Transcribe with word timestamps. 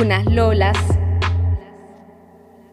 unas 0.00 0.24
lolas. 0.26 0.76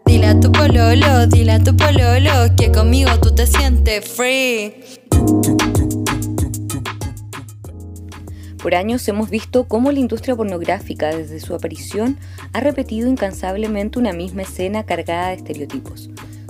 Dile 0.05 0.27
a 0.27 0.39
tu 0.39 0.51
pololo, 0.51 1.27
dile 1.27 1.51
a 1.53 1.63
tu 1.63 1.75
pololo 1.75 2.55
que 2.57 2.71
conmigo 2.71 3.11
tú 3.21 3.33
te 3.35 3.45
sientes 3.45 4.07
free. 4.07 4.73
Por 8.61 8.75
años 8.75 9.07
hemos 9.07 9.29
visto 9.29 9.67
cómo 9.67 9.91
la 9.91 9.99
industria 9.99 10.35
pornográfica 10.35 11.15
desde 11.15 11.39
su 11.39 11.53
aparición 11.55 12.17
ha 12.53 12.59
repetido 12.59 13.09
incansablemente 13.09 13.99
una 13.99 14.11
misma 14.13 14.41
escena 14.41 14.83
cargada 14.83 15.29
de 15.29 15.35
estereotipos, 15.35 16.09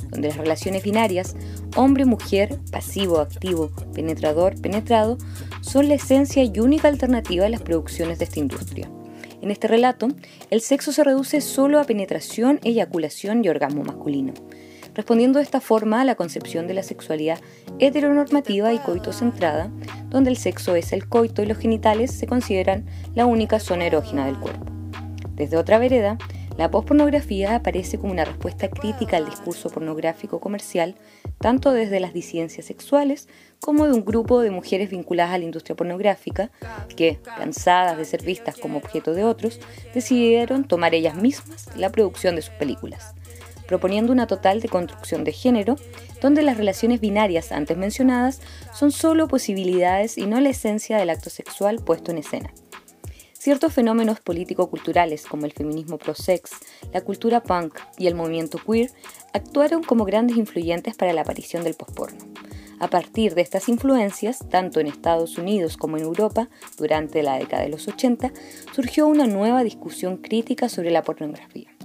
donde 0.10 0.30
las 0.30 0.38
relaciones 0.38 0.84
binarias, 0.84 1.36
hombre-mujer, 1.76 2.58
pasivo-activo, 2.72 3.72
penetrador-penetrado, 3.94 5.18
son 5.62 5.88
la 5.88 5.96
esencia 5.96 6.44
y 6.44 6.60
única 6.60 6.88
alternativa 6.88 7.44
de 7.44 7.52
las 7.52 7.62
producciones 7.62 8.18
de 8.18 8.26
esta 8.26 8.40
industria. 8.40 8.90
En 9.42 9.52
este 9.52 9.68
relato, 9.68 10.10
el 10.50 10.62
sexo 10.62 10.92
se 10.92 11.04
reduce 11.04 11.40
solo 11.42 11.80
a 11.80 11.86
penetración, 11.86 12.60
eyaculación 12.64 13.44
y 13.44 13.50
orgasmo 13.50 13.84
masculino, 13.84 14.34
respondiendo 14.94 15.40
de 15.40 15.44
esta 15.44 15.62
forma 15.62 16.02
a 16.02 16.06
la 16.06 16.16
concepción 16.16 16.68
de 16.68 16.74
la 16.74 16.84
sexualidad 16.84 17.40
heteronormativa 17.80 18.74
y 18.74 18.80
coito-centrada, 18.80 19.72
donde 20.10 20.30
el 20.30 20.38
sexo 20.38 20.76
es 20.76 20.92
el 20.92 21.08
coito 21.08 21.42
y 21.42 21.46
los 21.46 21.58
genitales 21.58 22.12
se 22.12 22.28
consideran 22.28 22.86
la 23.16 23.26
única 23.26 23.60
zona 23.60 23.86
erógena 23.86 24.26
del 24.26 24.40
cuerpo. 24.40 24.66
Desde 25.36 25.56
otra 25.56 25.80
vereda, 25.80 26.18
la 26.60 26.70
pospornografía 26.70 27.56
aparece 27.56 27.98
como 27.98 28.12
una 28.12 28.26
respuesta 28.26 28.70
crítica 28.70 29.16
al 29.16 29.24
discurso 29.24 29.70
pornográfico 29.70 30.42
comercial, 30.42 30.96
tanto 31.40 31.72
desde 31.72 32.02
las 32.02 32.12
disidencias 32.12 32.66
sexuales 32.66 33.30
como 33.62 33.88
de 33.88 33.94
un 33.94 34.04
grupo 34.04 34.42
de 34.42 34.52
mujeres 34.52 34.90
vinculadas 34.90 35.34
a 35.34 35.38
la 35.38 35.46
industria 35.46 35.78
pornográfica 35.78 36.52
que, 36.98 37.18
cansadas 37.38 37.98
de 37.98 38.04
ser 38.04 38.24
vistas 38.24 38.58
como 38.58 38.78
objeto 38.78 39.14
de 39.14 39.24
otros, 39.24 39.62
decidieron 39.94 40.66
tomar 40.66 40.94
ellas 40.94 41.16
mismas 41.16 41.70
la 41.78 41.94
producción 41.94 42.36
de 42.36 42.42
sus 42.42 42.54
películas, 42.56 43.14
proponiendo 43.66 44.12
una 44.12 44.28
total 44.28 44.60
deconstrucción 44.60 45.24
de 45.24 45.32
género, 45.32 45.78
donde 46.22 46.42
las 46.42 46.58
relaciones 46.58 47.00
binarias 47.00 47.54
antes 47.54 47.78
mencionadas 47.78 48.42
son 48.74 48.92
solo 48.92 49.30
posibilidades 49.30 50.18
y 50.18 50.26
no 50.26 50.42
la 50.42 50.50
esencia 50.50 50.98
del 50.98 51.12
acto 51.12 51.30
sexual 51.30 51.78
puesto 51.78 52.12
en 52.12 52.18
escena. 52.18 52.52
Ciertos 53.50 53.74
fenómenos 53.74 54.20
político-culturales 54.20 55.26
como 55.26 55.48
el 55.48 55.54
feminismo 55.54 55.98
pro-sex, 55.98 56.52
la 56.94 57.02
cultura 57.02 57.42
punk 57.42 57.80
y 57.98 58.06
el 58.06 58.14
movimiento 58.14 58.60
queer 58.60 58.92
actuaron 59.34 59.82
como 59.82 60.06
grandes 60.06 60.38
influyentes 60.38 60.96
para 60.96 61.14
la 61.14 61.22
aparición 61.22 61.64
del 61.64 61.74
postporno. 61.74 62.20
A 62.80 62.92
partir 62.92 63.34
de 63.34 63.42
estas 63.42 63.68
influencias, 63.68 64.48
tanto 64.52 64.80
en 64.80 64.86
Estados 64.86 65.40
Unidos 65.40 65.78
como 65.78 65.98
en 65.98 66.04
Europa, 66.04 66.48
durante 66.78 67.24
la 67.24 67.40
década 67.40 67.64
de 67.64 67.70
los 67.70 67.88
80, 67.88 68.32
surgió 68.76 69.08
una 69.08 69.26
nueva 69.26 69.64
discusión 69.64 70.18
crítica 70.18 70.70
sobre 70.70 70.92
la 70.92 71.02
pornografía. 71.02 71.76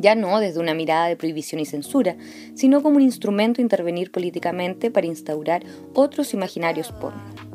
Ya 0.00 0.16
no 0.16 0.40
desde 0.40 0.58
una 0.58 0.74
mirada 0.74 1.06
de 1.06 1.14
prohibición 1.14 1.60
y 1.60 1.64
censura, 1.64 2.16
sino 2.56 2.82
como 2.82 2.96
un 2.96 3.02
instrumento 3.02 3.58
de 3.58 3.62
intervenir 3.62 4.10
políticamente 4.10 4.90
para 4.90 5.06
instaurar 5.06 5.62
otros 5.94 6.34
imaginarios 6.34 6.90
porno. 6.90 7.51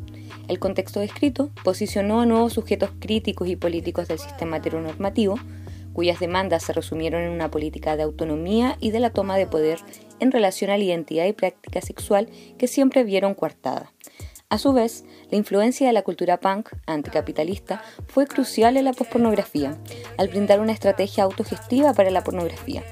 El 0.48 0.58
contexto 0.58 1.00
descrito 1.00 1.50
posicionó 1.62 2.20
a 2.20 2.26
nuevos 2.26 2.54
sujetos 2.54 2.90
críticos 2.98 3.48
y 3.48 3.56
políticos 3.56 4.08
del 4.08 4.18
sistema 4.18 4.56
heteronormativo, 4.56 5.36
cuyas 5.92 6.20
demandas 6.20 6.62
se 6.62 6.72
resumieron 6.72 7.22
en 7.22 7.30
una 7.30 7.50
política 7.50 7.96
de 7.96 8.04
autonomía 8.04 8.76
y 8.80 8.90
de 8.90 9.00
la 9.00 9.10
toma 9.10 9.36
de 9.36 9.46
poder 9.46 9.78
en 10.20 10.32
relación 10.32 10.70
a 10.70 10.78
la 10.78 10.84
identidad 10.84 11.26
y 11.26 11.32
práctica 11.32 11.80
sexual 11.80 12.28
que 12.56 12.66
siempre 12.66 13.04
vieron 13.04 13.34
coartada. 13.34 13.92
A 14.50 14.56
su 14.56 14.72
vez, 14.72 15.04
la 15.30 15.36
influencia 15.36 15.86
de 15.86 15.92
la 15.92 16.02
cultura 16.02 16.40
punk 16.40 16.70
anticapitalista 16.86 17.82
fue 18.06 18.26
crucial 18.26 18.78
en 18.78 18.86
la 18.86 18.94
pospornografía, 18.94 19.76
al 20.16 20.28
brindar 20.28 20.60
una 20.60 20.72
estrategia 20.72 21.24
autogestiva 21.24 21.92
para 21.92 22.10
la 22.10 22.24
pornografía. 22.24 22.82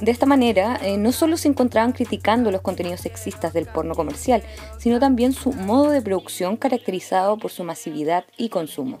De 0.00 0.10
esta 0.10 0.26
manera, 0.26 0.78
eh, 0.82 0.98
no 0.98 1.10
solo 1.10 1.38
se 1.38 1.48
encontraban 1.48 1.92
criticando 1.92 2.50
los 2.50 2.60
contenidos 2.60 3.00
sexistas 3.00 3.54
del 3.54 3.64
porno 3.64 3.94
comercial, 3.94 4.42
sino 4.78 5.00
también 5.00 5.32
su 5.32 5.52
modo 5.52 5.90
de 5.90 6.02
producción 6.02 6.58
caracterizado 6.58 7.38
por 7.38 7.50
su 7.50 7.64
masividad 7.64 8.26
y 8.36 8.50
consumo. 8.50 8.98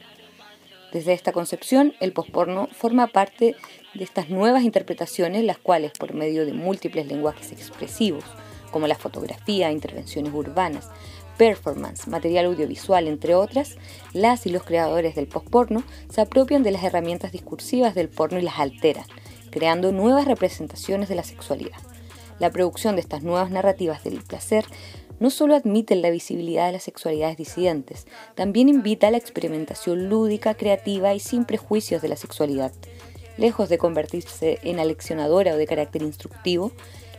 Desde 0.94 1.12
esta 1.12 1.32
concepción, 1.32 1.92
el 2.00 2.14
posporno 2.14 2.68
forma 2.72 3.08
parte 3.08 3.56
de 3.92 4.04
estas 4.04 4.30
nuevas 4.30 4.62
interpretaciones, 4.62 5.44
las 5.44 5.58
cuales, 5.58 5.92
por 5.92 6.14
medio 6.14 6.46
de 6.46 6.54
múltiples 6.54 7.06
lenguajes 7.06 7.52
expresivos, 7.52 8.24
como 8.70 8.86
la 8.86 8.94
fotografía, 8.94 9.70
intervenciones 9.70 10.32
urbanas, 10.32 10.88
performance, 11.36 12.08
material 12.08 12.46
audiovisual, 12.46 13.06
entre 13.06 13.34
otras, 13.34 13.76
las 14.14 14.46
y 14.46 14.50
los 14.50 14.62
creadores 14.62 15.14
del 15.14 15.26
posporno 15.26 15.82
se 16.08 16.22
apropian 16.22 16.62
de 16.62 16.70
las 16.70 16.84
herramientas 16.84 17.32
discursivas 17.32 17.94
del 17.94 18.08
porno 18.08 18.38
y 18.38 18.42
las 18.42 18.58
alteran, 18.58 19.04
creando 19.56 19.90
nuevas 19.90 20.26
representaciones 20.26 21.08
de 21.08 21.14
la 21.14 21.24
sexualidad. 21.24 21.78
La 22.38 22.50
producción 22.50 22.94
de 22.94 23.00
estas 23.00 23.22
nuevas 23.22 23.50
narrativas 23.50 24.04
del 24.04 24.22
placer 24.22 24.66
no 25.18 25.30
solo 25.30 25.54
admite 25.54 25.96
la 25.96 26.10
visibilidad 26.10 26.66
de 26.66 26.72
las 26.72 26.82
sexualidades 26.82 27.38
disidentes, 27.38 28.06
también 28.34 28.68
invita 28.68 29.08
a 29.08 29.10
la 29.10 29.16
experimentación 29.16 30.10
lúdica, 30.10 30.52
creativa 30.52 31.14
y 31.14 31.20
sin 31.20 31.46
prejuicios 31.46 32.02
de 32.02 32.08
la 32.08 32.16
sexualidad. 32.16 32.70
Lejos 33.38 33.70
de 33.70 33.78
convertirse 33.78 34.58
en 34.62 34.78
aleccionadora 34.78 35.54
o 35.54 35.56
de 35.56 35.66
carácter 35.66 36.02
instructivo, 36.02 36.70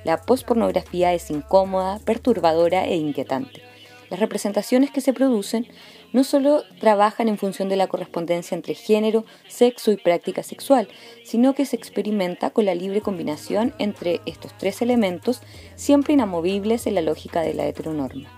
la 0.03 0.21
pospornografía 0.21 1.15
es 1.15 1.31
incómoda, 1.31 1.97
perturbadora 2.05 2.85
e 2.85 2.97
inquietante. 2.97 3.63
Las 4.11 4.19
representaciones 4.19 4.91
que 4.91 5.01
se 5.01 5.11
producen 5.11 5.65
no 6.13 6.23
solo 6.23 6.63
trabajan 6.79 7.27
en 7.27 7.37
función 7.37 7.69
de 7.69 7.75
la 7.75 7.87
correspondencia 7.87 8.55
entre 8.55 8.73
género, 8.73 9.25
sexo 9.47 9.91
y 9.91 9.97
práctica 9.97 10.43
sexual, 10.43 10.87
sino 11.23 11.53
que 11.53 11.65
se 11.65 11.75
experimenta 11.75 12.49
con 12.49 12.65
la 12.65 12.75
libre 12.75 13.01
combinación 13.01 13.73
entre 13.79 14.21
estos 14.25 14.57
tres 14.57 14.81
elementos, 14.81 15.41
siempre 15.75 16.13
inamovibles 16.13 16.87
en 16.87 16.95
la 16.95 17.01
lógica 17.01 17.41
de 17.41 17.53
la 17.53 17.67
heteronorma. 17.67 18.29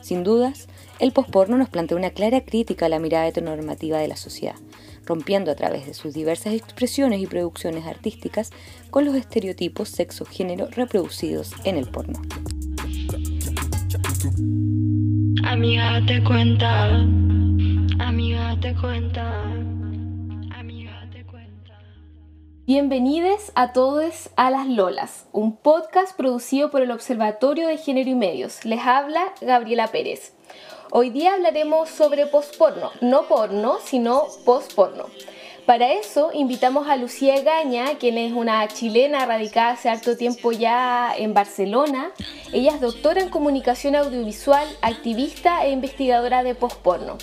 Sin 0.00 0.24
dudas, 0.24 0.68
el 0.98 1.12
posporno 1.12 1.56
nos 1.56 1.68
plantea 1.68 1.96
una 1.96 2.10
clara 2.10 2.40
crítica 2.42 2.86
a 2.86 2.88
la 2.88 2.98
mirada 2.98 3.28
heteronormativa 3.28 3.98
de 3.98 4.08
la 4.08 4.16
sociedad, 4.16 4.56
rompiendo 5.04 5.50
a 5.50 5.54
través 5.54 5.86
de 5.86 5.94
sus 5.94 6.14
diversas 6.14 6.54
expresiones 6.54 7.20
y 7.20 7.26
producciones 7.26 7.86
artísticas 7.86 8.50
con 8.90 9.04
los 9.04 9.14
estereotipos 9.14 9.88
sexo-género 9.88 10.68
reproducidos 10.70 11.52
en 11.64 11.76
el 11.76 11.88
porno. 11.88 12.20
Amiga, 15.44 16.00
te 16.06 16.22
cuenta. 16.22 16.86
Amiga, 17.98 18.56
te 18.60 18.74
cuenta. 18.74 19.42
Amiga, 20.54 21.08
te 21.10 21.24
cuenta. 21.24 21.78
Bienvenidos 22.66 23.50
a 23.54 23.72
todos 23.72 24.30
a 24.36 24.50
Las 24.50 24.66
Lolas, 24.66 25.26
un 25.32 25.56
podcast 25.56 26.16
producido 26.16 26.70
por 26.70 26.82
el 26.82 26.90
Observatorio 26.90 27.68
de 27.68 27.78
Género 27.78 28.10
y 28.10 28.14
Medios. 28.14 28.64
Les 28.64 28.80
habla 28.80 29.32
Gabriela 29.40 29.88
Pérez. 29.88 30.34
Hoy 30.90 31.10
día 31.10 31.34
hablaremos 31.34 31.88
sobre 31.88 32.26
posporno, 32.26 32.90
no 33.00 33.22
porno, 33.22 33.78
sino 33.82 34.24
posporno. 34.44 35.06
Para 35.70 35.92
eso 35.92 36.32
invitamos 36.34 36.88
a 36.88 36.96
Lucía 36.96 37.42
Gaña, 37.42 37.96
quien 38.00 38.18
es 38.18 38.32
una 38.32 38.66
chilena 38.66 39.24
radicada 39.24 39.70
hace 39.70 39.88
harto 39.88 40.16
tiempo 40.16 40.50
ya 40.50 41.14
en 41.16 41.32
Barcelona. 41.32 42.10
Ella 42.52 42.72
es 42.74 42.80
doctora 42.80 43.22
en 43.22 43.28
comunicación 43.28 43.94
audiovisual, 43.94 44.66
activista 44.82 45.64
e 45.64 45.70
investigadora 45.70 46.42
de 46.42 46.56
postporno. 46.56 47.18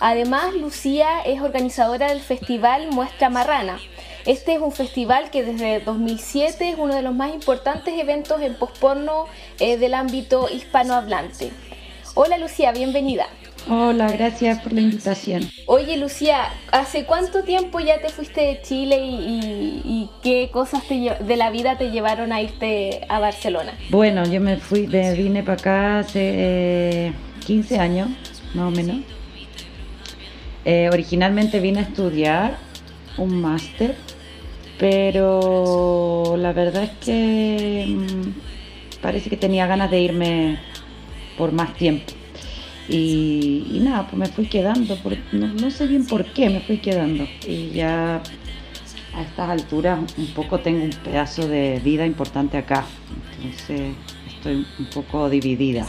Además, 0.00 0.54
Lucía 0.54 1.20
es 1.20 1.42
organizadora 1.42 2.08
del 2.08 2.22
festival 2.22 2.90
Muestra 2.92 3.28
Marrana. 3.28 3.78
Este 4.24 4.54
es 4.54 4.62
un 4.62 4.72
festival 4.72 5.30
que 5.30 5.44
desde 5.44 5.80
2007 5.80 6.70
es 6.70 6.78
uno 6.78 6.94
de 6.94 7.02
los 7.02 7.14
más 7.14 7.34
importantes 7.34 7.92
eventos 7.92 8.40
en 8.40 8.54
postporno 8.54 9.26
eh, 9.60 9.76
del 9.76 9.92
ámbito 9.92 10.48
hispanohablante. 10.48 11.50
Hola 12.14 12.38
Lucía, 12.38 12.72
bienvenida. 12.72 13.26
Hola, 13.68 14.10
gracias 14.10 14.60
por 14.60 14.72
la 14.72 14.80
invitación. 14.80 15.48
Oye, 15.66 15.96
Lucía, 15.96 16.48
¿hace 16.72 17.04
cuánto 17.04 17.44
tiempo 17.44 17.78
ya 17.78 18.00
te 18.00 18.08
fuiste 18.08 18.40
de 18.40 18.60
Chile 18.62 18.98
y, 19.00 20.10
qué 20.22 20.50
cosas 20.52 20.82
de 20.88 21.36
la 21.36 21.50
vida 21.50 21.78
te 21.78 21.90
llevaron 21.90 22.32
a 22.32 22.42
irte 22.42 23.02
a 23.08 23.20
Barcelona? 23.20 23.72
Bueno, 23.90 24.24
yo 24.24 24.40
me 24.40 24.56
fui, 24.56 24.88
me 24.88 25.14
vine 25.14 25.42
para 25.42 25.54
acá 25.54 25.98
hace 26.00 27.12
15 27.46 27.74
eh, 27.74 27.78
años, 27.78 28.08
más 28.54 28.66
o 28.66 28.70
menos. 28.70 28.96
Eh, 30.64 30.88
originalmente 30.92 31.60
vine 31.60 31.80
a 31.80 31.82
estudiar 31.82 32.56
un 33.18 33.40
máster 33.40 33.96
Pero 34.78 36.36
la 36.38 36.52
verdad 36.52 36.84
es 36.84 36.90
que 37.04 37.86
mm, 37.88 39.00
parece 39.00 39.28
que 39.28 39.36
tenía 39.36 39.66
ganas 39.66 39.90
de 39.90 40.00
irme 40.00 40.58
por 41.36 41.52
más 41.52 41.74
tiempo. 41.74 42.12
Y, 42.88 43.78
nada, 43.82 44.06
pues 44.06 44.16
me 44.16 44.26
fui 44.26 44.46
quedando, 44.46 44.96
no, 45.32 45.70
sé 45.70 45.86
bien 45.86 46.06
por 46.06 46.24
qué 46.32 46.50
me 46.50 46.60
fui 46.60 46.78
quedando. 46.78 47.26
Y 47.46 47.70
ya 47.70 48.20
a 49.14 49.22
estas 49.22 49.50
alturas 49.50 50.00
un 50.16 50.26
poco 50.28 50.60
tengo 50.60 50.84
un 50.84 50.90
pedazo 50.90 51.46
de 51.46 51.80
vida 51.84 52.06
importante 52.06 52.56
acá. 52.56 52.84
Entonces 53.36 53.94
estoy 54.28 54.66
un 54.78 54.86
poco 54.86 55.30
dividida. 55.30 55.86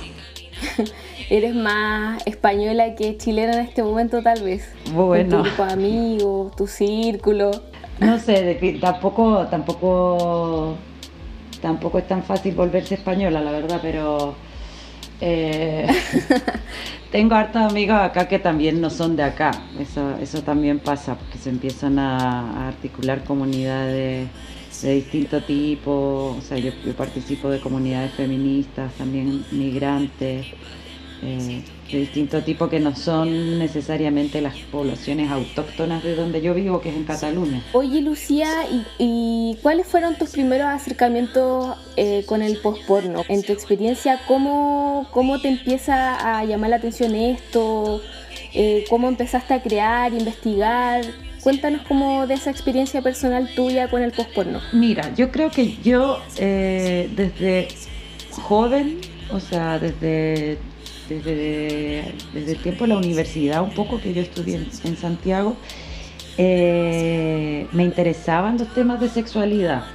Eres 1.30 1.56
más 1.56 2.22
española 2.26 2.96
que 2.96 3.18
chilena 3.18 3.54
en 3.54 3.66
este 3.66 3.82
momento 3.82 4.22
tal 4.22 4.44
vez. 4.44 4.72
Bueno. 4.94 5.38
tu 5.38 5.44
grupo 5.44 5.66
de 5.66 5.74
amigos, 5.74 6.56
tu 6.56 6.68
círculo. 6.68 7.52
No 8.00 8.20
sé, 8.20 8.78
tampoco, 8.82 9.48
tampoco, 9.50 10.76
tampoco 11.62 12.00
es 12.00 12.08
tan 12.08 12.24
fácil 12.24 12.54
volverse 12.54 12.96
española, 12.96 13.42
la 13.42 13.52
verdad, 13.52 13.80
pero 13.82 14.36
eh, 15.26 15.88
tengo 17.12 17.36
hartos 17.36 17.62
amigos 17.62 17.96
acá 17.98 18.28
que 18.28 18.40
también 18.40 18.82
no 18.82 18.90
son 18.90 19.16
de 19.16 19.24
acá. 19.24 19.52
Eso, 19.80 20.18
eso 20.22 20.42
también 20.42 20.80
pasa, 20.80 21.16
porque 21.16 21.38
se 21.38 21.50
empiezan 21.50 21.98
a, 21.98 22.68
articular 22.68 23.24
comunidades 23.24 24.28
de 24.82 24.94
distinto 24.94 25.42
tipo. 25.42 26.36
O 26.38 26.42
sea, 26.42 26.58
yo, 26.58 26.72
yo 26.86 26.94
participo 26.94 27.50
de 27.50 27.62
comunidades 27.62 28.12
feministas, 28.14 28.92
también 28.96 29.46
migrantes. 29.52 30.48
Eh, 31.26 31.62
de 31.90 32.00
distinto 32.00 32.42
tipo 32.42 32.70
que 32.70 32.80
no 32.80 32.96
son 32.96 33.60
necesariamente 33.60 34.42
las 34.42 34.58
poblaciones 34.72 35.30
autóctonas 35.30 36.04
de 36.04 36.16
donde 36.16 36.42
yo 36.42 36.54
vivo, 36.54 36.82
que 36.82 36.90
es 36.90 36.96
en 36.96 37.04
Cataluña. 37.04 37.62
Oye 37.72 38.02
Lucía, 38.02 38.50
¿y, 38.98 39.58
cuáles 39.62 39.88
fueron 39.88 40.16
tus 40.16 40.32
primeros 40.32 40.68
acercamientos 40.68 41.78
eh, 41.96 42.24
con 42.26 42.42
el 42.42 42.58
postporno? 42.58 43.22
En 43.30 43.44
tu 43.44 43.54
experiencia, 43.54 44.20
¿cómo, 44.28 45.08
¿cómo 45.12 45.40
te 45.40 45.48
empieza 45.50 46.40
a 46.40 46.44
llamar 46.46 46.72
la 46.72 46.78
atención 46.78 47.16
esto? 47.16 48.02
Eh, 48.54 48.86
¿Cómo 48.90 49.08
empezaste 49.08 49.54
a 49.54 49.62
crear, 49.62 50.14
investigar? 50.14 51.06
Cuéntanos 51.42 51.84
como 51.84 52.26
de 52.28 52.34
esa 52.34 52.50
experiencia 52.50 53.02
personal 53.02 53.50
tuya 53.56 53.90
con 53.90 54.02
el 54.02 54.12
postporno. 54.12 54.62
Mira, 54.72 55.14
yo 55.16 55.32
creo 55.32 55.52
que 55.52 55.78
yo 55.84 56.20
desde 56.38 57.68
joven, 58.32 59.00
o 59.32 59.40
sea, 59.40 59.78
desde 59.78 60.58
desde, 61.22 62.14
desde 62.34 62.52
el 62.54 62.58
tiempo 62.58 62.86
de 62.86 62.90
la 62.90 62.98
universidad, 62.98 63.64
un 63.64 63.72
poco 63.72 64.00
que 64.00 64.14
yo 64.14 64.22
estudié 64.22 64.56
en, 64.84 64.98
Santiago, 64.98 65.56
eh, 66.38 67.68
me 67.72 67.84
interesaban 67.84 68.58
los 68.58 68.74
temas 68.74 69.00
de 69.00 69.10
sexualidad 69.10 69.86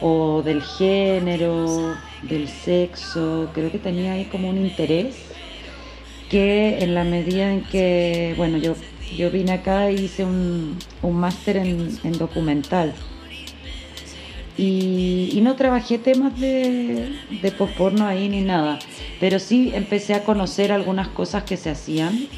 o 0.00 0.42
del 0.42 0.62
género, 0.62 1.94
del 2.22 2.48
sexo, 2.48 3.50
creo 3.54 3.70
que 3.70 3.78
tenía 3.78 4.12
ahí 4.12 4.24
como 4.26 4.50
un 4.50 4.58
interés 4.58 5.16
que 6.30 6.78
en 6.80 6.94
la 6.94 7.04
medida 7.04 7.52
en 7.52 7.62
que, 7.62 8.34
bueno, 8.36 8.58
yo, 8.58 8.74
yo 9.16 9.30
vine 9.30 9.52
acá 9.52 9.88
e 9.88 9.94
hice 9.94 10.24
un, 10.24 10.78
un 11.02 11.16
máster 11.16 11.58
en 11.58 12.18
documental 12.18 12.94
y, 14.56 15.40
no 15.42 15.56
trabajé 15.56 15.98
temas 15.98 16.38
de, 16.38 17.12
de 17.42 17.52
posporno 17.52 18.06
ahí 18.06 18.28
ni 18.28 18.40
nada, 18.40 18.78
pero 19.20 19.38
sí 19.38 19.72
empecé 19.74 20.14
a 20.14 20.24
conocer 20.24 20.72
algunas 20.72 21.08
cosas 21.08 21.42
que 21.42 21.56
se 21.56 21.70
hacían 21.70 22.28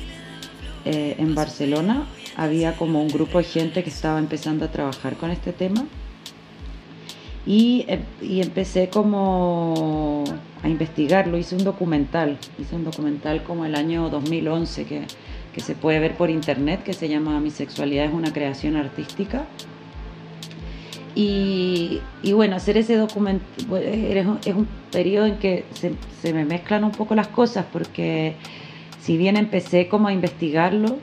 eh, 0.85 1.17
en 1.19 1.35
Barcelona. 1.35 2.07
Había 2.37 2.77
como 2.77 3.03
un 3.03 3.09
grupo 3.09 3.39
de 3.39 3.45
gente 3.45 3.83
que 3.83 3.91
estaba 3.91 4.19
empezando 4.19 4.65
a 4.65 4.71
trabajar 4.71 5.17
con 5.17 5.31
este 5.31 5.53
tema 5.53 5.85
y, 7.45 7.85
em, 7.89 8.03
y 8.23 8.41
empecé 8.41 8.89
como 8.89 10.25
a 10.63 10.69
investigarlo. 10.69 11.39
Hice 11.39 11.57
un 11.57 11.65
documental, 11.65 12.39
hice 12.59 12.77
un 12.77 12.85
documental 12.85 13.43
como 13.43 13.65
el 13.65 13.75
año 13.75 14.09
2011 14.11 14.85
que, 14.85 15.07
que 15.53 15.61
se 15.61 15.75
puede 15.75 15.99
ver 15.99 16.17
por 16.17 16.31
internet 16.31 16.83
que 16.83 16.93
se 16.93 17.09
llama 17.09 17.41
Mi 17.41 17.51
sexualidad 17.51 18.07
es 18.07 18.15
una 18.15 18.33
creación 18.33 18.77
artística 18.77 19.47
y, 21.19 22.03
bueno, 22.35 22.57
hacer 22.57 22.77
ese 22.77 22.95
documento 22.97 23.43
es 23.79 24.55
un 24.55 24.69
periodo 24.93 25.25
en 25.25 25.39
que 25.39 25.65
se, 26.21 26.35
me 26.35 26.45
mezclan 26.45 26.85
un 26.85 26.91
poco 26.91 27.15
las 27.15 27.29
cosas 27.29 27.65
porque 27.73 28.35
si 29.01 29.17
bien 29.17 29.39
empecé 29.39 29.89
como 29.89 30.09
a 30.09 30.13
investigarlo, 30.13 30.99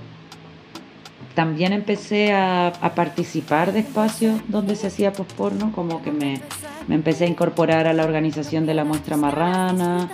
también 1.33 1.73
empecé 1.73 2.31
a, 2.31 2.73
participar 2.95 3.73
de 3.73 3.79
espacios 3.79 4.39
donde 4.49 4.75
se 4.75 4.85
hacía 4.85 5.13
posporno, 5.13 5.71
como 5.71 6.03
que 6.03 6.11
me, 6.11 6.41
empecé 6.89 7.25
a 7.25 7.27
incorporar 7.27 7.87
a 7.87 7.93
la 7.93 8.03
organización 8.03 8.67
de 8.67 8.75
la 8.75 8.83
muestra 8.83 9.17
marrana, 9.17 10.11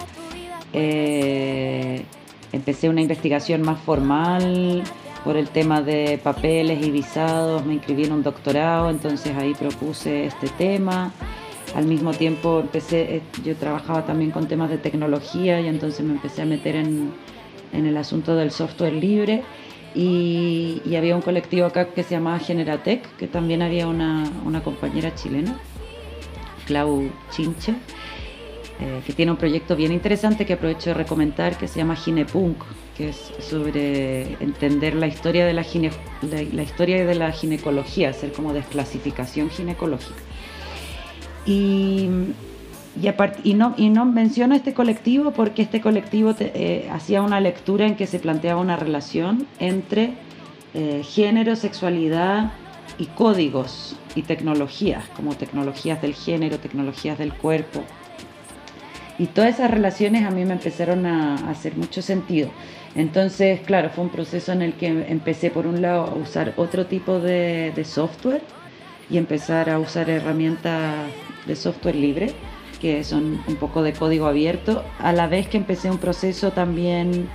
eh, 0.72 2.06
empecé 2.54 2.88
una 2.88 3.02
investigación 3.02 3.64
más 3.64 3.82
formal 3.82 4.82
por 5.24 5.38
el 5.38 5.50
tema 5.50 5.82
de 5.82 6.20
papeles 6.22 6.86
y 6.86 6.92
visados, 6.92 7.66
me 7.66 7.74
inscribí 7.74 8.06
en 8.06 8.14
un 8.14 8.24
doctorado, 8.24 8.90
entonces 8.90 9.36
ahí 9.36 9.54
propuse 9.54 10.26
este 10.26 10.48
tema. 10.50 11.12
Al 11.76 11.86
mismo 11.86 12.12
tiempo 12.14 12.62
empecé, 12.62 13.18
eh, 13.18 13.22
yo 13.44 13.56
trabajaba 13.56 14.06
también 14.06 14.32
con 14.32 14.48
temas 14.48 14.70
de 14.70 14.78
tecnología 14.78 15.62
y 15.62 15.68
entonces 15.68 16.04
me 16.06 16.14
empecé 16.14 16.42
a 16.42 16.46
meter 16.46 16.76
en, 16.76 17.14
el 17.72 17.98
asunto 17.98 18.36
del 18.36 18.50
software 18.50 18.94
libre 18.94 19.44
y, 19.94 20.82
había 20.98 21.16
un 21.16 21.22
colectivo 21.22 21.68
acá 21.68 21.90
que 21.90 22.04
se 22.04 22.16
llamaba 22.16 22.40
Generatec, 22.40 23.16
que 23.18 23.28
también 23.28 23.62
había 23.62 23.88
una, 23.88 24.62
compañera 24.64 25.14
chilena, 25.14 25.60
Clau 26.66 27.12
Chinche, 27.32 27.76
eh, 28.82 29.02
que 29.06 29.12
tiene 29.12 29.32
un 29.32 29.38
proyecto 29.38 29.76
bien 29.76 29.92
interesante 29.92 30.46
que 30.46 30.54
aprovecho 30.54 30.92
de 30.92 30.94
recomendar 30.94 31.58
que 31.58 31.68
se 31.68 31.80
llama 31.80 31.98
Ginepunk, 31.98 32.64
que 32.96 33.10
es 33.10 33.32
sobre 33.40 34.34
entender 34.42 34.96
la 34.96 35.08
historia 35.08 35.46
de 35.46 35.54
la, 35.54 35.66
la, 36.22 36.64
historia 36.64 37.06
de 37.06 37.16
la 37.16 37.32
ginecología, 37.32 38.10
hacer 38.10 38.32
como 38.32 38.54
desclasificación 38.54 39.50
ginecológica. 39.50 40.22
Y, 41.46 42.10
y, 43.44 43.54
no, 43.54 43.74
y 43.76 43.90
no 43.90 44.06
menciono 44.06 44.56
este 44.56 44.74
colectivo 44.74 45.32
porque 45.32 45.62
este 45.62 45.82
colectivo 45.82 46.34
eh, 46.40 46.90
hacía 46.92 47.22
una 47.22 47.42
lectura 47.42 47.86
en 47.86 47.96
que 47.96 48.08
se 48.08 48.20
planteaba 48.20 48.62
una 48.62 48.78
relación 48.78 49.46
entre 49.60 50.14
eh, 50.74 51.04
género, 51.04 51.56
sexualidad 51.56 52.54
y 52.98 53.08
códigos 53.08 53.96
y 54.16 54.22
tecnologías, 54.22 55.04
como 55.16 55.36
tecnologías 55.36 56.02
del 56.02 56.14
género, 56.14 56.60
tecnologías 56.60 57.18
del 57.18 57.34
cuerpo. 57.34 57.84
Y 59.20 59.28
todas 59.28 59.56
esas 59.56 59.70
relaciones 59.70 60.26
a 60.26 60.32
mí 60.32 60.46
me 60.46 60.54
empezaron 60.54 61.06
a 61.06 61.36
hacer 61.50 61.76
mucho 61.76 62.02
sentido. 62.02 62.50
Entonces, 62.96 63.60
claro, 63.60 63.90
fue 63.90 64.06
un 64.06 64.10
proceso 64.10 64.54
en 64.54 64.62
el 64.62 64.74
que 64.74 64.88
empecé 64.88 65.52
por 65.52 65.68
un 65.68 65.82
lado 65.82 66.06
a 66.06 66.14
usar 66.16 66.54
otro 66.56 66.86
tipo 66.86 67.20
de, 67.20 67.74
software 67.84 68.42
y 69.10 69.18
empezar 69.18 69.70
a 69.70 69.78
usar 69.78 70.10
herramientas 70.10 71.10
de 71.46 71.56
software 71.58 71.96
libre, 71.96 72.34
que 72.80 73.04
son 73.04 73.44
un 73.46 73.56
poco 73.58 73.84
de 73.84 73.92
código 73.92 74.26
abierto, 74.26 74.86
a 75.00 75.12
la 75.12 75.28
vez 75.28 75.50
que 75.50 75.58
empecé 75.58 75.92
un 75.92 75.98
proceso 75.98 76.52
también 76.52 77.28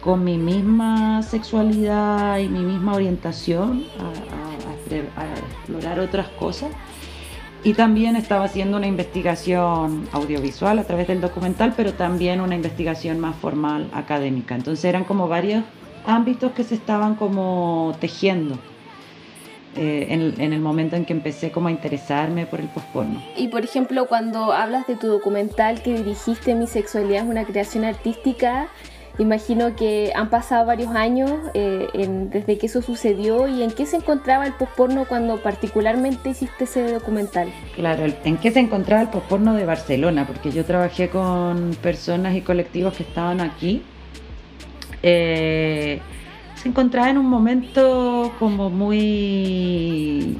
con 0.00 0.24
mi 0.24 0.38
misma 0.38 1.22
sexualidad 1.22 2.38
y 2.38 2.48
mi 2.48 2.60
misma 2.60 2.94
orientación 2.94 3.84
a 3.98 5.24
explorar 5.58 6.00
otras 6.00 6.28
cosas 6.28 6.70
y 7.66 7.74
también 7.74 8.14
estaba 8.14 8.44
haciendo 8.44 8.76
una 8.76 8.86
investigación 8.86 10.08
audiovisual 10.12 10.78
a 10.78 10.84
través 10.84 11.08
del 11.08 11.20
documental, 11.20 11.74
pero 11.76 11.94
también 11.94 12.40
una 12.40 12.54
investigación 12.54 13.18
más 13.18 13.34
formal 13.34 13.90
académica. 13.92 14.54
Entonces 14.54 14.84
eran 14.84 15.02
como 15.02 15.26
varios 15.26 15.64
ámbitos 16.06 16.52
que 16.52 16.62
se 16.62 16.76
estaban 16.76 17.16
como 17.16 17.96
tejiendo. 17.98 18.56
Eh, 19.74 20.06
en, 20.10 20.40
en, 20.40 20.52
el 20.52 20.60
momento 20.60 20.94
en 20.94 21.04
que 21.04 21.12
empecé 21.12 21.50
como 21.50 21.66
a 21.66 21.72
interesarme 21.72 22.46
por 22.46 22.60
el 22.60 22.68
posporno. 22.68 23.20
Y 23.36 23.48
por 23.48 23.64
ejemplo, 23.64 24.06
cuando 24.06 24.52
hablas 24.52 24.86
de 24.86 24.94
tu 24.94 25.08
documental 25.08 25.82
que 25.82 25.92
dirigiste 25.92 26.54
Mi 26.54 26.68
sexualidad 26.68 27.24
es 27.24 27.28
una 27.28 27.44
creación 27.44 27.84
artística, 27.84 28.68
Imagino 29.18 29.74
que 29.74 30.12
han 30.14 30.28
pasado 30.28 30.66
varios 30.66 30.94
años 30.94 31.30
eh, 31.54 31.88
desde 32.30 32.58
que 32.58 32.66
eso 32.66 32.82
sucedió 32.82 33.48
y 33.48 33.62
en 33.62 33.70
qué 33.70 33.86
se 33.86 33.96
encontraba 33.96 34.46
el 34.46 34.52
posporno 34.52 35.06
cuando 35.06 35.38
particularmente 35.38 36.30
hiciste 36.30 36.64
ese 36.64 36.92
documental. 36.92 37.48
Claro, 37.74 38.04
en 38.24 38.36
qué 38.36 38.50
se 38.50 38.60
encontraba 38.60 39.00
el 39.00 39.08
posporno 39.08 39.54
de 39.54 39.64
Barcelona, 39.64 40.26
porque 40.26 40.50
yo 40.50 40.66
trabajé 40.66 41.08
con 41.08 41.74
personas 41.82 42.36
y 42.36 42.42
colectivos 42.42 42.94
que 42.94 43.04
estaban 43.04 43.40
aquí. 43.40 43.82
Eh, 45.02 45.98
se 46.56 46.68
encontraba 46.68 47.08
en 47.08 47.16
un 47.16 47.30
momento 47.30 48.34
como 48.38 48.68
muy 48.68 50.36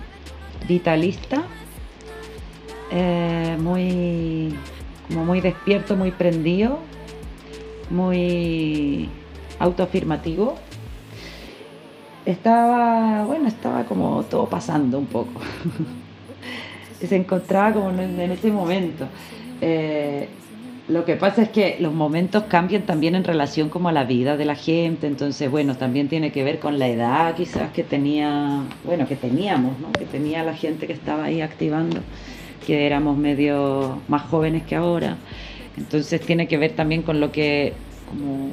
vitalista, 0.68 1.45
eh, 2.90 3.56
muy, 3.59 4.54
como 5.09 5.25
muy 5.25 5.40
despierto, 5.40 5.97
muy 5.97 6.11
prendido 6.11 6.78
muy 7.90 9.08
autoafirmativo. 9.58 10.56
Estaba, 12.24 13.24
bueno, 13.24 13.48
estaba 13.48 13.84
como 13.84 14.24
todo 14.24 14.46
pasando 14.48 14.98
un 14.98 15.06
poco. 15.06 15.40
se 17.00 17.16
encontraba 17.16 17.72
como 17.72 17.90
en, 17.90 18.20
ese 18.20 18.50
momento. 18.50 19.06
Eh, 19.60 20.28
lo 20.88 21.04
que 21.04 21.16
pasa 21.16 21.42
es 21.42 21.48
que 21.48 21.78
los 21.80 21.92
momentos 21.92 22.44
cambian 22.44 22.82
también 22.82 23.16
en 23.16 23.24
relación 23.24 23.68
como 23.68 23.88
a 23.88 23.92
la 23.92 24.04
vida 24.04 24.36
de 24.36 24.44
la 24.44 24.54
gente, 24.54 25.08
entonces 25.08 25.50
bueno, 25.50 25.76
también 25.76 26.08
tiene 26.08 26.30
que 26.30 26.44
ver 26.44 26.60
con 26.60 26.78
la 26.78 26.86
edad 26.86 27.34
quizás 27.34 27.72
que 27.72 27.82
tenía, 27.82 28.62
bueno, 28.84 29.08
que 29.08 29.16
teníamos. 29.16 29.72
Que 29.98 30.04
tenía 30.04 30.44
la 30.44 30.54
gente 30.54 30.86
que 30.86 30.92
estaba 30.92 31.24
ahí 31.24 31.40
activando, 31.40 32.00
que 32.64 32.86
éramos 32.86 33.16
medio 33.16 34.00
más 34.06 34.22
jóvenes 34.22 34.62
que 34.62 34.76
ahora. 34.76 35.16
Entonces 35.76 36.21
tiene 36.21 36.49
que 36.49 36.56
ver 36.56 36.73
también 36.73 37.02
con 37.02 37.21
lo 37.21 37.33
que, 37.33 37.73
como 38.09 38.52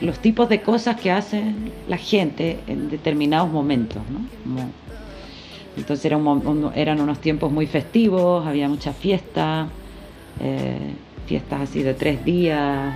los 0.00 0.18
tipos 0.18 0.48
de 0.48 0.62
cosas 0.62 1.00
que 1.00 1.10
hacen 1.10 1.70
la 1.88 1.98
gente 1.98 2.58
en 2.66 2.90
determinados 2.90 3.50
momentos, 3.50 4.02
¿no? 4.10 4.70
entonces 5.76 6.04
era 6.06 6.18
eran 6.74 7.00
unos 7.00 7.18
tiempos 7.20 7.52
muy 7.52 7.66
festivos, 7.66 8.46
había 8.46 8.68
muchas 8.68 8.96
fiestas 8.96 9.68
eh, 10.40 10.94
fiestas 11.26 11.62
así 11.62 11.82
de 11.82 11.94
tres 11.94 12.24
días 12.24 12.94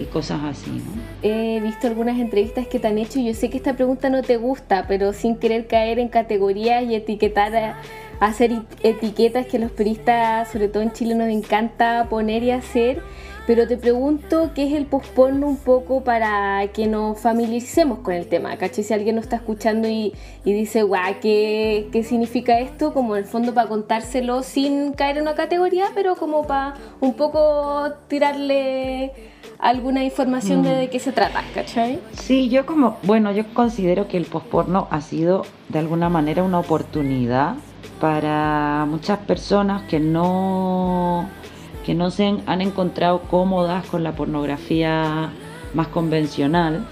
y, 0.00 0.04
cosas 0.06 0.40
así. 0.42 0.70
¿no? 0.70 1.02
He 1.22 1.60
visto 1.60 1.86
algunas 1.86 2.18
entrevistas 2.18 2.66
que 2.66 2.78
te 2.78 2.88
han 2.88 2.98
hecho 2.98 3.20
y 3.20 3.26
yo 3.26 3.34
sé 3.34 3.50
que 3.50 3.56
esta 3.56 3.74
pregunta 3.74 4.08
no 4.10 4.22
te 4.22 4.36
gusta, 4.36 4.86
pero 4.88 5.12
sin 5.12 5.36
querer 5.36 5.66
caer 5.66 5.98
en 5.98 6.08
categorías 6.08 6.84
y 6.84 6.94
etiquetar, 6.94 7.76
hacer 8.20 8.62
etiquetas 8.82 9.46
que 9.46 9.58
los 9.58 9.70
periodistas, 9.70 10.48
sobre 10.48 10.68
todo 10.68 10.82
en 10.82 10.92
Chile, 10.92 11.14
nos 11.14 11.28
encanta 11.28 12.06
poner 12.08 12.42
y 12.42 12.50
hacer. 12.50 13.02
Pero 13.48 13.66
te 13.66 13.78
pregunto 13.78 14.50
qué 14.54 14.66
es 14.66 14.74
el 14.74 14.84
postporno 14.84 15.46
un 15.46 15.56
poco 15.56 16.04
para 16.04 16.68
que 16.74 16.86
nos 16.86 17.18
familiaricemos 17.18 18.00
con 18.00 18.12
el 18.12 18.26
tema, 18.26 18.54
¿cachai? 18.58 18.84
Si 18.84 18.92
alguien 18.92 19.16
nos 19.16 19.24
está 19.24 19.36
escuchando 19.36 19.88
y, 19.88 20.12
dice, 20.44 20.82
guau, 20.82 21.14
¿qué, 21.22 21.88
¿qué, 21.90 22.04
significa 22.04 22.58
esto? 22.58 22.92
Como 22.92 23.16
en 23.16 23.22
el 23.22 23.24
fondo 23.26 23.54
para 23.54 23.66
contárselo 23.66 24.42
sin 24.42 24.92
caer 24.92 25.16
en 25.16 25.22
una 25.22 25.34
categoría, 25.34 25.86
pero 25.94 26.16
como 26.16 26.46
para 26.46 26.74
un 27.00 27.14
poco 27.14 27.90
tirarle 28.08 29.12
alguna 29.58 30.04
información 30.04 30.62
de, 30.62 30.68
mm. 30.68 30.78
de 30.80 30.90
qué 30.90 30.98
se 30.98 31.12
trata, 31.12 31.42
¿cachai? 31.54 32.00
Sí, 32.12 32.50
yo 32.50 32.66
como, 32.66 32.98
bueno, 33.02 33.32
yo 33.32 33.44
considero 33.54 34.08
que 34.08 34.18
el 34.18 34.26
postporno 34.26 34.88
ha 34.90 35.00
sido 35.00 35.46
de 35.70 35.78
alguna 35.78 36.10
manera 36.10 36.42
una 36.42 36.58
oportunidad 36.58 37.54
para 38.00 38.86
muchas 38.88 39.18
personas 39.18 39.82
que 39.82 40.00
no 40.00 41.28
que 41.84 41.94
no 41.94 42.10
se 42.10 42.36
han 42.44 42.60
encontrado 42.60 43.22
cómodas 43.22 43.86
con 43.86 44.04
la 44.04 44.12
pornografía 44.12 45.30
más 45.72 45.88
convencional, 45.88 46.84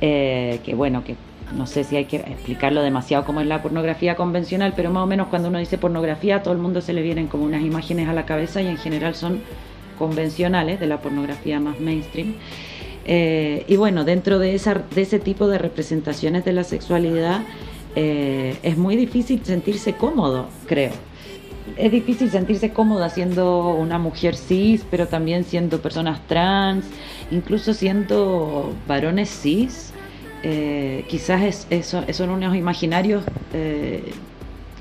eh, 0.00 0.60
que 0.64 0.74
bueno, 0.74 1.04
que 1.04 1.14
no 1.54 1.66
sé 1.66 1.84
si 1.84 1.96
hay 1.96 2.06
que 2.06 2.16
explicarlo 2.16 2.82
demasiado 2.82 3.24
cómo 3.24 3.42
es 3.42 3.46
la 3.46 3.62
pornografía 3.62 4.16
convencional, 4.16 4.72
pero 4.74 4.90
más 4.90 5.02
o 5.02 5.06
menos 5.06 5.28
cuando 5.28 5.48
uno 5.48 5.58
dice 5.58 5.76
pornografía, 5.78 6.36
a 6.36 6.42
todo 6.42 6.54
el 6.54 6.60
mundo 6.60 6.80
se 6.80 6.94
le 6.94 7.02
vienen 7.02 7.28
como 7.28 7.44
unas 7.44 7.62
imágenes 7.62 8.08
a 8.08 8.14
la 8.14 8.24
cabeza 8.24 8.62
y 8.62 8.66
en 8.66 8.78
general 8.78 9.14
son 9.14 9.40
convencionales 9.98 10.80
de 10.80 10.86
la 10.86 11.00
pornografía 11.02 11.60
más 11.60 11.78
mainstream. 11.78 12.34
Eh, 13.04 13.64
y 13.68 13.76
bueno, 13.76 14.04
dentro 14.04 14.38
de, 14.38 14.54
esa, 14.54 14.74
de 14.74 15.02
ese 15.02 15.18
tipo 15.18 15.48
de 15.48 15.58
representaciones 15.58 16.44
de 16.44 16.52
la 16.52 16.64
sexualidad 16.64 17.42
eh, 17.96 18.56
es 18.62 18.76
muy 18.76 18.94
difícil 18.96 19.40
sentirse 19.44 19.94
cómodo, 19.94 20.46
creo 20.66 20.92
es 21.76 21.90
difícil 21.90 22.30
sentirse 22.30 22.70
cómoda 22.70 23.10
siendo 23.10 23.70
una 23.70 23.98
mujer 23.98 24.36
cis, 24.36 24.84
pero 24.90 25.08
también 25.08 25.44
siendo 25.44 25.80
personas 25.80 26.20
trans, 26.26 26.86
incluso 27.30 27.74
siendo 27.74 28.72
varones 28.86 29.28
cis. 29.28 29.92
Eh, 30.42 31.04
quizás 31.08 31.66
es, 31.70 31.86
son 31.86 32.30
unos 32.30 32.54
imaginarios 32.54 33.24
eh, 33.52 34.12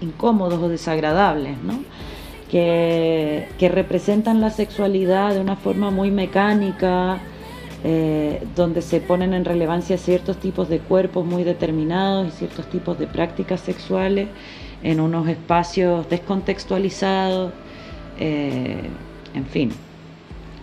incómodos 0.02 0.62
o 0.62 0.70
desagradables, 0.70 1.58
¿no? 1.64 1.80
que, 2.52 3.70
representan 3.74 4.42
la 4.42 4.52
sexualidad 4.52 5.34
de 5.34 5.42
una 5.42 5.56
forma 5.56 5.90
muy 5.92 6.12
mecánica, 6.12 7.20
eh, 7.88 8.42
donde 8.56 8.82
se 8.82 9.00
ponen 9.00 9.36
en 9.36 9.46
relevancia 9.46 10.00
ciertos 10.00 10.38
tipos 10.38 10.70
de 10.70 10.80
cuerpos 10.80 11.24
muy 11.24 11.44
determinados 11.44 12.28
y 12.30 12.32
ciertos 12.32 12.66
tipos 12.66 12.98
de 12.98 13.06
prácticas 13.06 13.62
sexuales 13.62 14.28
en 14.82 15.00
unos 15.00 15.28
espacios 15.28 16.10
descontextualizados, 16.10 17.54
eh, 18.20 18.90
en 19.36 19.46
fin. 19.46 19.72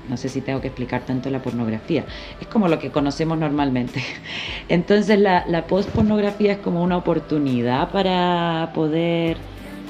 No 0.09 0.17
sé 0.17 0.29
si 0.29 0.41
tengo 0.41 0.61
que 0.61 0.67
explicar 0.67 1.03
tanto 1.03 1.31
la 1.31 1.41
pornografía. 1.41 2.05
Es 2.41 2.49
como 2.49 2.67
lo 2.67 2.81
que 2.81 2.91
conocemos 2.91 3.39
normalmente. 3.39 4.03
Entonces 4.69 5.17
la, 5.21 5.45
la 5.47 5.69
post-pornografía 5.69 6.55
es 6.55 6.59
como 6.59 6.83
una 6.83 6.97
oportunidad 6.97 7.93
para 7.93 8.73
poder 8.75 9.37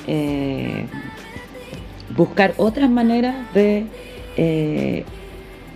eh, 0.06 0.84
buscar 2.14 2.52
otras 2.58 2.90
maneras 2.90 3.36
de 3.54 3.86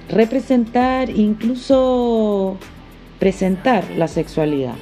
representar, 0.08 1.10
incluso 1.10 2.56
presentar 3.18 3.84
la 3.96 4.08
sexualidad. 4.08 4.75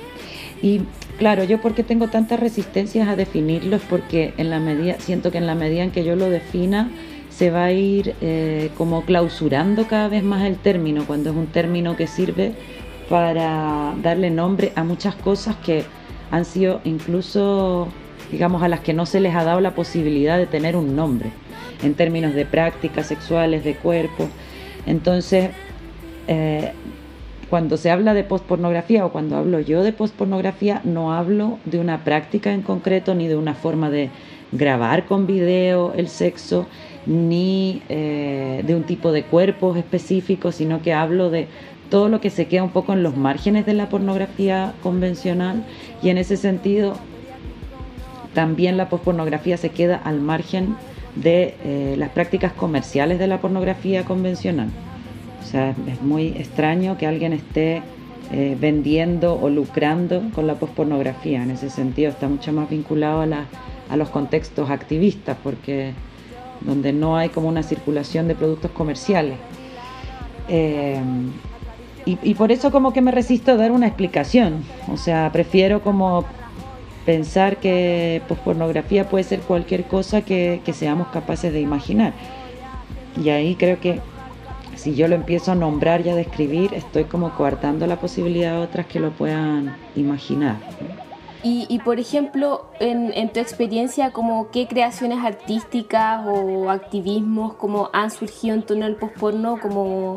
Y 0.63 0.83
Claro, 1.19 1.45
yo 1.45 1.61
porque 1.61 1.85
tengo 1.85 2.09
tantas 2.09 2.41
resistencias 2.41 3.07
a 3.07 3.15
definirlo 3.15 3.77
es 3.77 3.83
porque 3.83 4.35
en 4.37 4.51
la 4.51 4.59
medida, 4.59 4.97
siento 4.99 5.31
que 5.31 5.39
en 5.39 5.47
la 5.47 5.55
medida 5.55 5.85
en 5.85 5.93
que 5.93 6.05
yo 6.05 6.17
lo 6.17 6.29
defina 6.29 6.91
se 7.31 7.51
va 7.51 7.65
a 7.65 7.73
ir 7.73 8.15
eh, 8.21 8.71
como 8.77 9.03
clausurando 9.05 9.87
cada 9.87 10.09
vez 10.09 10.25
más 10.25 10.43
el 10.43 10.57
término, 10.57 11.05
cuando 11.07 11.31
es 11.31 11.37
un 11.37 11.47
término 11.47 11.97
que 11.97 12.09
sirve 12.09 12.53
para 13.09 13.95
darle 14.03 14.31
nombre 14.31 14.73
a 14.75 14.83
muchas 14.83 15.15
cosas 15.15 15.57
que 15.57 15.85
han 16.31 16.45
sido 16.45 16.81
incluso, 16.85 17.89
digamos, 18.33 18.63
a 18.63 18.69
las 18.69 18.81
que 18.81 18.93
no 18.93 19.07
se 19.07 19.21
les 19.21 19.37
ha 19.37 19.45
dado 19.45 19.61
la 19.61 19.75
posibilidad 19.75 20.37
de 20.37 20.47
tener 20.47 20.75
un 20.75 20.97
nombre, 20.97 21.31
en 21.83 21.95
términos 21.95 22.35
de 22.35 22.45
prácticas 22.45 23.07
sexuales, 23.07 23.63
de 23.63 23.77
cuerpo. 23.77 24.29
Entonces, 24.87 25.51
eh, 26.29 26.73
cuando 27.51 27.77
se 27.77 27.91
habla 27.91 28.15
de 28.15 28.25
postpornografía 28.25 29.05
o 29.07 29.13
cuando 29.13 29.37
hablo 29.37 29.61
yo 29.61 29.83
de 29.83 29.93
postpornografía, 29.93 30.81
no 30.85 31.13
hablo 31.13 31.59
de 31.65 31.79
una 31.79 32.05
práctica 32.05 32.53
en 32.53 32.63
concreto 32.63 33.15
ni 33.15 33.29
de 33.29 33.37
una 33.37 33.55
forma 33.55 33.91
de 33.91 34.11
grabar 34.53 35.07
con 35.07 35.27
video 35.27 35.93
el 35.95 36.09
sexo, 36.09 36.67
ni 37.07 37.83
eh, 37.89 38.63
de 38.67 38.75
un 38.75 38.85
tipo 38.85 39.13
de 39.13 39.25
cuerpos 39.25 39.77
específico, 39.77 40.53
sino 40.53 40.81
que 40.81 40.93
hablo 40.93 41.31
de 41.31 41.49
todo 41.91 42.09
lo 42.09 42.21
que 42.21 42.31
se 42.31 42.47
queda 42.47 42.63
un 42.63 42.71
poco 42.71 42.93
en 42.93 43.03
los 43.03 43.17
márgenes 43.17 43.67
de 43.67 43.75
la 43.75 43.89
pornografía 43.89 44.75
convencional. 44.83 45.65
Y 46.03 46.09
en 46.09 46.19
ese 46.19 46.37
sentido 46.37 46.95
también 48.33 48.77
la 48.77 48.89
postpornografía 48.89 49.57
se 49.57 49.71
queda 49.71 49.97
al 49.97 50.21
margen 50.21 50.77
de 51.17 51.55
eh, 51.65 51.95
las 51.97 52.11
prácticas 52.11 52.53
comerciales 52.53 53.19
de 53.19 53.27
la 53.27 53.41
pornografía 53.41 54.05
convencional. 54.05 54.69
O 55.43 55.47
sea, 55.47 55.75
es 55.87 56.03
muy 56.03 56.29
extraño 56.29 56.97
que 56.97 57.07
alguien 57.07 57.33
esté 57.33 57.83
eh, 58.33 58.57
vendiendo 58.59 59.39
o 59.39 59.51
lucrando 59.51 60.23
con 60.35 60.47
la 60.47 60.55
pospornografía. 60.55 61.43
En 61.43 61.51
ese 61.51 61.71
sentido 61.71 62.11
está 62.11 62.27
mucho 62.27 62.53
más 62.53 62.71
vinculado 62.71 63.23
a, 63.23 63.97
los 63.97 64.09
contextos 64.09 64.71
activistas, 64.71 65.37
porque 65.43 65.93
donde 66.63 66.93
no 66.93 67.17
hay 67.17 67.29
como 67.29 67.49
una 67.49 67.63
circulación 67.63 68.27
de 68.27 68.35
productos 68.35 68.71
comerciales. 68.71 69.37
Eh, 70.49 70.99
y, 72.07 72.35
por 72.35 72.53
eso 72.53 72.71
como 72.71 72.93
que 72.93 73.01
me 73.01 73.11
resisto 73.11 73.53
a 73.53 73.57
dar 73.57 73.73
una 73.73 73.87
explicación. 73.87 74.63
O 74.93 74.97
sea, 74.99 75.31
prefiero 75.33 75.81
como 75.81 76.27
pensar 77.05 77.59
que 77.59 78.23
pospornografía 78.29 79.09
puede 79.09 79.25
ser 79.25 79.41
cualquier 79.41 79.85
cosa 79.85 80.23
que, 80.23 80.61
que 80.65 80.73
seamos 80.73 81.09
capaces 81.09 81.53
de 81.53 81.61
imaginar. 81.61 82.13
Y 83.23 83.29
ahí 83.31 83.55
creo 83.55 83.81
que 83.81 84.01
si 84.77 84.95
yo 84.95 85.09
lo 85.09 85.15
empiezo 85.15 85.53
a 85.53 85.55
nombrar 85.55 86.07
y 86.07 86.11
a 86.11 86.15
describir, 86.15 86.75
estoy 86.75 87.05
como 87.05 87.35
coartando 87.35 87.87
la 87.87 87.97
posibilidad 87.97 88.53
de 88.53 88.59
otras 88.59 88.87
que 88.87 89.01
lo 89.01 89.13
puedan 89.13 89.77
imaginar. 89.97 90.57
Y, 91.47 91.79
por 91.85 92.01
ejemplo, 92.01 92.71
en, 92.81 93.31
tu 93.31 93.39
experiencia, 93.39 94.13
como 94.13 94.51
qué 94.51 94.67
creaciones 94.67 95.23
artísticas 95.23 96.27
o 96.27 96.71
activismos 96.71 97.53
como 97.55 97.91
han 97.93 98.11
surgido 98.11 98.55
en 98.55 98.63
torno 98.63 98.87
al 98.87 98.97
postporno, 98.97 99.61
como 99.61 100.17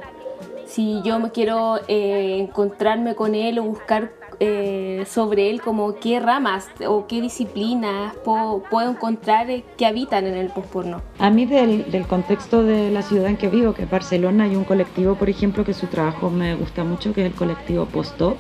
si 0.65 1.01
yo 1.03 1.19
me 1.19 1.31
quiero 1.31 1.79
eh, 1.89 2.37
encontrarme 2.39 3.13
con 3.15 3.35
él 3.35 3.59
o 3.59 3.63
buscar 3.63 4.13
eh, 4.39 5.05
sobre 5.09 5.49
él, 5.49 5.61
como 5.61 5.95
qué 5.95 6.19
ramas 6.19 6.67
o 6.87 7.07
qué 7.07 7.21
disciplinas 7.21 8.15
puedo, 8.23 8.63
encontrar 8.89 9.47
que 9.77 9.85
habitan 9.85 10.25
en 10.25 10.35
el 10.35 10.49
postporno. 10.49 11.01
A 11.19 11.29
mí 11.29 11.45
del, 11.45 11.89
del, 11.91 12.05
contexto 12.05 12.63
de 12.63 12.91
la 12.91 13.01
ciudad 13.01 13.27
en 13.27 13.37
que 13.37 13.47
vivo, 13.49 13.73
que 13.73 13.83
es 13.83 13.89
Barcelona, 13.89 14.45
hay 14.45 14.55
un 14.55 14.63
colectivo, 14.63 15.15
por 15.15 15.29
ejemplo, 15.29 15.63
que 15.63 15.73
su 15.73 15.87
trabajo 15.87 16.29
me 16.29 16.55
gusta 16.55 16.83
mucho, 16.83 17.13
que 17.13 17.21
es 17.21 17.31
el 17.31 17.33
colectivo 17.33 17.85
Postop, 17.85 18.37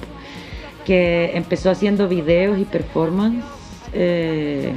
que 0.85 1.31
empezó 1.35 1.69
haciendo 1.69 2.07
videos 2.07 2.57
y 2.59 2.65
performance 2.65 3.43
eh, 3.93 4.73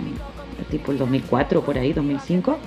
tipo 0.70 0.92
el 0.92 0.98
2004, 0.98 1.62
por 1.62 1.78
ahí, 1.78 1.92
2005, 1.92 2.58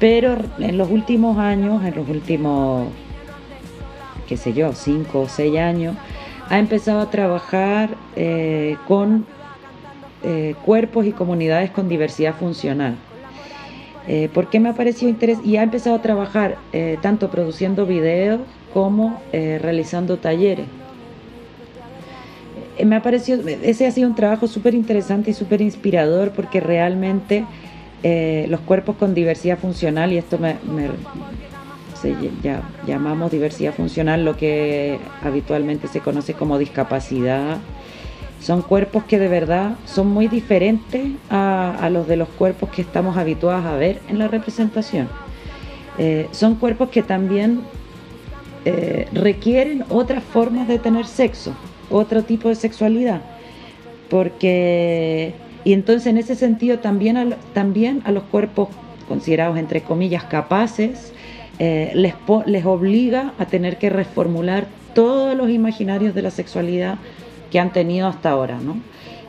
pero 0.00 0.36
en 0.58 0.78
los 0.78 0.90
últimos 0.90 1.38
años, 1.38 1.84
en 1.84 1.94
los 1.94 2.08
últimos, 2.08 2.88
qué 4.28 4.36
sé 4.36 4.52
yo, 4.52 4.72
5 4.72 5.20
o 5.20 5.28
6 5.28 5.58
años, 5.58 5.96
ha 6.48 6.58
empezado 6.58 7.00
a 7.00 7.10
trabajar 7.10 7.90
eh, 8.14 8.76
con 8.86 9.26
eh, 10.22 10.54
cuerpos 10.64 11.06
y 11.06 11.12
comunidades 11.12 11.70
con 11.70 11.88
diversidad 11.88 12.34
funcional. 12.34 12.96
Eh, 14.08 14.28
¿Por 14.32 14.48
qué 14.48 14.58
me 14.58 14.70
ha 14.70 14.72
parecido 14.72 15.08
interés? 15.08 15.38
Y 15.44 15.56
ha 15.56 15.62
empezado 15.62 15.94
a 15.94 16.02
trabajar 16.02 16.56
eh, 16.72 16.98
tanto 17.02 17.30
produciendo 17.30 17.86
videos 17.86 18.40
como 18.72 19.20
realizando 19.32 20.18
talleres. 20.18 20.66
me 22.84 22.96
ha 22.96 23.02
parecido, 23.02 23.46
ese 23.48 23.86
ha 23.86 23.90
sido 23.90 24.08
un 24.08 24.14
trabajo 24.14 24.46
súper 24.48 24.74
interesante 24.74 25.30
y 25.30 25.34
súper 25.34 25.62
inspirador 25.62 26.32
porque 26.32 26.60
realmente 26.60 27.46
los 28.48 28.60
cuerpos 28.60 28.96
con 28.96 29.14
diversidad 29.14 29.58
funcional, 29.58 30.12
y 30.12 30.18
esto 30.18 30.38
me, 30.38 30.56
ya, 32.42 32.62
llamamos 32.86 33.30
diversidad 33.30 33.74
funcional 33.74 34.24
lo 34.24 34.36
que 34.36 34.98
habitualmente 35.22 35.88
se 35.88 36.00
conoce 36.00 36.34
como 36.34 36.58
discapacidad. 36.58 37.58
Son 38.40 38.62
cuerpos 38.62 39.04
que 39.04 39.18
de 39.18 39.28
verdad 39.28 39.76
son 39.86 40.08
muy 40.08 40.28
diferentes 40.28 41.08
a, 41.30 41.88
los 41.90 42.06
de 42.06 42.16
los 42.16 42.28
cuerpos 42.28 42.70
que 42.70 42.82
estamos 42.82 43.16
habituados 43.16 43.64
a 43.64 43.76
ver 43.76 44.00
en 44.08 44.18
la 44.18 44.28
representación. 44.28 45.08
Eh, 45.98 46.28
son 46.32 46.56
cuerpos 46.56 46.90
que 46.90 47.02
también 47.02 47.62
eh, 48.64 49.08
requieren 49.12 49.84
otras 49.88 50.22
formas 50.22 50.68
de 50.68 50.78
tener 50.78 51.06
sexo, 51.06 51.54
otro 51.90 52.22
tipo 52.24 52.48
de 52.48 52.54
sexualidad. 52.54 53.22
Porque, 54.10 55.34
y 55.64 55.72
entonces 55.72 56.06
en 56.06 56.18
ese 56.18 56.34
sentido 56.34 56.78
también 56.78 57.34
también 57.54 58.02
a 58.04 58.12
los 58.12 58.22
cuerpos 58.24 58.68
considerados 59.08 59.58
entre 59.58 59.82
comillas 59.82 60.24
capaces, 60.24 61.12
eh, 61.58 61.92
les, 61.94 62.14
les 62.46 62.66
obliga 62.66 63.32
a 63.38 63.46
tener 63.46 63.78
que 63.78 63.90
reformular 63.90 64.66
todos 64.94 65.36
los 65.36 65.50
imaginarios 65.50 66.14
de 66.14 66.22
la 66.22 66.30
sexualidad 66.30 66.98
que 67.50 67.60
han 67.60 67.72
tenido 67.72 68.06
hasta 68.08 68.30
ahora, 68.30 68.58
¿no? 68.58 68.76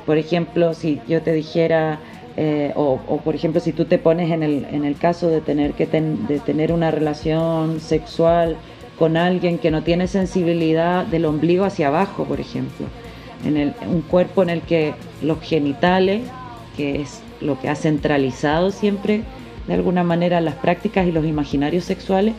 Por 0.06 0.18
ejemplo, 0.18 0.74
si 0.74 1.02
yo 1.08 1.22
te 1.22 1.34
dijera, 1.34 2.00
eh, 2.38 2.72
o, 2.76 2.98
por 3.24 3.36
ejemplo, 3.36 3.60
si 3.60 3.74
tú 3.74 3.86
te 3.86 3.98
pones 3.98 4.32
en 4.32 4.44
el, 4.44 4.66
en 4.72 4.86
el 4.86 4.96
caso 4.96 5.30
de 5.30 5.42
tener, 5.42 5.74
que 5.74 5.86
tener 5.86 6.72
una 6.72 6.92
relación 6.92 7.80
sexual 7.80 8.56
con 8.98 9.18
alguien 9.18 9.58
que 9.58 9.72
no 9.72 9.84
tiene 9.84 10.08
sensibilidad 10.08 11.06
del 11.06 11.26
ombligo 11.26 11.66
hacia 11.66 11.88
abajo, 11.88 12.24
por 12.24 12.40
ejemplo, 12.40 12.88
en 13.46 13.58
el, 13.58 13.74
un 13.88 14.02
cuerpo 14.02 14.44
en 14.44 14.50
el 14.50 14.62
que 14.62 14.94
los 15.22 15.42
genitales, 15.42 16.22
que 16.76 17.02
es 17.02 17.22
lo 17.42 17.60
que 17.60 17.70
ha 17.70 17.76
centralizado 17.76 18.72
siempre 18.72 19.24
de 19.68 19.74
alguna 19.74 20.04
manera 20.04 20.42
las 20.42 20.56
prácticas 20.56 21.08
y 21.08 21.12
los 21.12 21.26
imaginarios 21.26 21.84
sexuales 21.84 22.34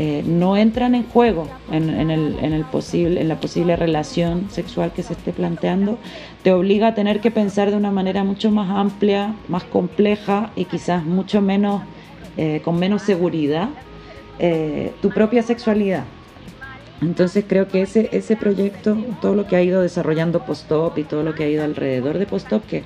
eh, 0.00 0.22
no 0.24 0.56
entran 0.56 0.94
en 0.94 1.02
juego 1.02 1.48
en, 1.72 1.88
el, 1.90 2.64
posible, 2.70 3.20
en 3.20 3.26
la 3.26 3.40
posible 3.40 3.74
relación 3.74 4.48
sexual 4.48 4.92
que 4.92 5.02
se 5.02 5.14
esté 5.14 5.32
planteando, 5.32 5.98
te 6.44 6.52
obliga 6.52 6.86
a 6.86 6.94
tener 6.94 7.20
que 7.20 7.32
pensar 7.32 7.72
de 7.72 7.76
una 7.76 7.90
manera 7.90 8.22
mucho 8.22 8.52
más 8.52 8.70
amplia, 8.70 9.34
más 9.48 9.64
compleja 9.64 10.52
y 10.54 10.66
quizás 10.66 11.04
mucho 11.04 11.40
menos, 11.40 11.82
eh, 12.36 12.60
con 12.64 12.78
menos 12.78 13.02
seguridad, 13.02 13.70
eh, 14.38 14.92
tu 15.02 15.10
propia 15.10 15.42
sexualidad. 15.42 16.04
Entonces 17.02 17.44
creo 17.48 17.66
que 17.66 17.82
ese, 17.82 18.08
ese 18.12 18.36
proyecto, 18.36 18.96
todo 19.20 19.34
lo 19.34 19.48
que 19.48 19.56
ha 19.56 19.62
ido 19.62 19.82
desarrollando 19.82 20.44
Postop 20.44 20.96
y 20.98 21.02
todo 21.02 21.24
lo 21.24 21.34
que 21.34 21.42
ha 21.42 21.48
ido 21.48 21.64
alrededor 21.64 22.18
de 22.18 22.26
Postop, 22.26 22.64
que 22.66 22.84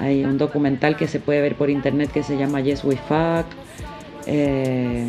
hay 0.00 0.24
un 0.24 0.38
documental 0.38 0.96
que 0.96 1.06
se 1.06 1.20
puede 1.20 1.42
ver 1.42 1.56
por 1.56 1.68
internet 1.68 2.10
que 2.10 2.22
se 2.22 2.36
llama 2.36 2.60
Yes 2.60 2.82
We 2.84 2.96
Fuck. 2.96 3.46
Eh, 4.26 5.06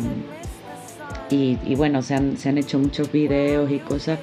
y, 1.30 1.74
bueno, 1.76 2.02
se 2.02 2.14
han, 2.14 2.58
hecho 2.58 2.78
muchos 2.78 3.10
videos 3.10 3.70
y 3.70 3.78
cosas. 3.78 4.18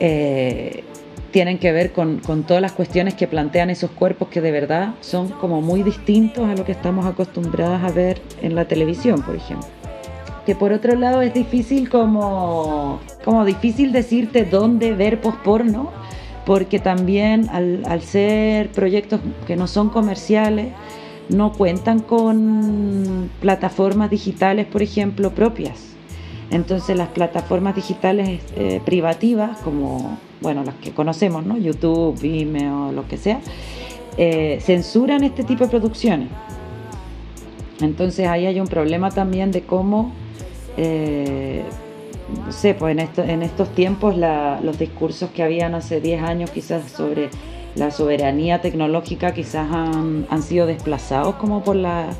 Eh, 0.00 0.82
tienen 1.30 1.58
que 1.58 1.70
ver 1.70 1.92
con, 1.92 2.20
todas 2.44 2.60
las 2.60 2.72
cuestiones 2.72 3.14
que 3.14 3.28
plantean 3.28 3.70
esos 3.70 3.92
cuerpos 3.92 4.28
que 4.28 4.40
de 4.40 4.50
verdad 4.50 4.94
son 5.00 5.28
como 5.28 5.60
muy 5.60 5.84
distintos 5.84 6.48
a 6.48 6.56
lo 6.56 6.64
que 6.64 6.72
estamos 6.72 7.06
acostumbrados 7.06 7.80
a 7.82 7.92
ver 7.92 8.20
en 8.42 8.56
la 8.56 8.64
televisión, 8.64 9.22
por 9.22 9.36
ejemplo. 9.36 9.68
Que 10.44 10.56
por 10.56 10.72
otro 10.72 10.96
lado 10.96 11.22
es 11.22 11.32
difícil 11.32 11.88
como, 11.88 12.98
como 13.24 13.44
difícil 13.44 13.92
decirte 13.92 14.44
dónde 14.44 14.92
ver 14.94 15.20
posporno 15.20 15.92
porque 16.48 16.78
también 16.78 17.50
al, 17.50 18.00
ser 18.00 18.70
proyectos 18.70 19.20
que 19.46 19.54
no 19.54 19.66
son 19.66 19.90
comerciales, 19.90 20.68
no 21.28 21.52
cuentan 21.52 22.00
con 22.00 23.28
plataformas 23.42 24.08
digitales, 24.08 24.64
por 24.64 24.80
ejemplo, 24.80 25.34
propias. 25.34 25.78
Entonces 26.50 26.96
las 26.96 27.08
plataformas 27.08 27.74
digitales 27.76 28.40
eh, 28.56 28.80
privativas, 28.82 29.58
como 29.58 30.16
bueno, 30.40 30.64
las 30.64 30.76
que 30.76 30.92
conocemos, 30.92 31.44
¿no? 31.44 31.58
YouTube, 31.58 32.18
Vimeo, 32.18 32.92
lo 32.92 33.06
que 33.06 33.18
sea, 33.18 33.40
eh, 34.16 34.58
censuran 34.62 35.24
este 35.24 35.44
tipo 35.44 35.64
de 35.64 35.70
producciones. 35.70 36.28
Entonces 37.82 38.26
ahí 38.26 38.46
hay 38.46 38.58
un 38.58 38.68
problema 38.68 39.10
también 39.10 39.52
de 39.52 39.64
cómo 39.64 40.12
eh, 40.78 41.62
no 42.44 42.52
sé, 42.52 42.74
pues 42.74 42.96
en, 43.18 43.42
estos 43.42 43.74
tiempos 43.74 44.16
los 44.16 44.78
discursos 44.78 45.30
que 45.30 45.42
habían 45.42 45.74
hace 45.74 46.00
10 46.00 46.22
años 46.22 46.50
quizás 46.50 46.90
sobre 46.90 47.30
la 47.74 47.90
soberanía 47.90 48.60
tecnológica 48.60 49.32
quizás 49.32 49.70
han, 49.70 50.42
sido 50.42 50.66
desplazados 50.66 51.36
como 51.36 51.62
por 51.62 51.76
la, 51.76 52.10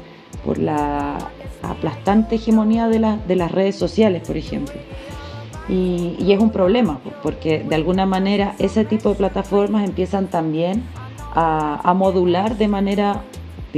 por 0.45 0.59
la 0.59 1.19
aplastante 1.63 2.37
hegemonía 2.37 2.89
de, 2.89 3.19
de 3.27 3.37
las 3.37 3.53
redes 3.53 3.77
sociales, 3.77 4.23
por 4.27 4.37
ejemplo. 4.37 4.75
Y, 5.69 6.17
y, 6.19 6.33
es 6.33 6.41
un 6.41 6.51
problema, 6.51 6.99
pues, 7.03 7.15
porque 7.23 7.63
de 7.63 7.75
alguna 7.75 8.07
manera 8.07 8.55
ese 8.59 8.87
tipo 8.87 9.11
de 9.11 9.17
plataformas 9.17 9.85
empiezan 9.85 10.29
también 10.29 10.83
a, 11.35 11.81
a 11.85 11.93
modular 11.93 12.57
de 12.57 12.69
manera 12.69 13.23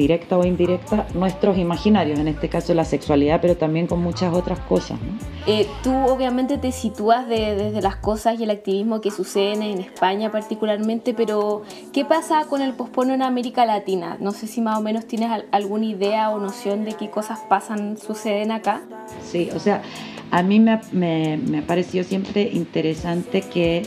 directa 0.00 0.38
o 0.38 0.44
indirecta, 0.44 1.06
nuestros 1.14 1.58
imaginarios, 1.58 2.18
en 2.18 2.28
este 2.28 2.48
caso 2.48 2.74
la 2.74 2.84
sexualidad, 2.84 3.40
pero 3.40 3.56
también 3.56 3.86
con 3.86 4.02
muchas 4.02 4.32
otras 4.34 4.58
cosas. 4.60 4.98
Eh, 5.46 5.66
tú 5.82 5.92
obviamente 5.92 6.58
te 6.58 6.72
sitúas 6.72 7.28
desde 7.28 7.80
las 7.80 7.96
cosas 7.96 8.38
y 8.38 8.44
el 8.44 8.50
activismo 8.50 9.00
que 9.00 9.10
suceden 9.10 9.62
en 9.62 9.80
España 9.80 10.30
particularmente, 10.30 11.14
pero 11.14 11.62
¿qué 11.92 12.04
pasa 12.04 12.44
con 12.48 12.62
el 12.62 12.72
pospono 12.74 13.14
en 13.14 13.22
América 13.22 13.66
Latina? 13.66 14.16
No 14.20 14.32
sé 14.32 14.46
si 14.46 14.60
más 14.60 14.78
o 14.78 14.82
menos 14.82 15.06
tienes 15.06 15.30
alguna 15.50 15.84
idea 15.86 16.30
o 16.30 16.38
noción 16.38 16.84
de 16.84 16.94
qué 16.94 17.10
cosas 17.10 17.40
pasan, 17.48 17.96
suceden 17.98 18.52
acá. 18.52 18.82
Sí, 19.22 19.50
o 19.54 19.58
sea, 19.58 19.82
a 20.30 20.42
mí 20.42 20.60
me, 20.60 20.80
me, 20.92 21.36
me 21.36 21.58
ha 21.58 21.66
parecido 21.66 22.04
siempre 22.04 22.48
interesante 22.52 23.42
que, 23.42 23.82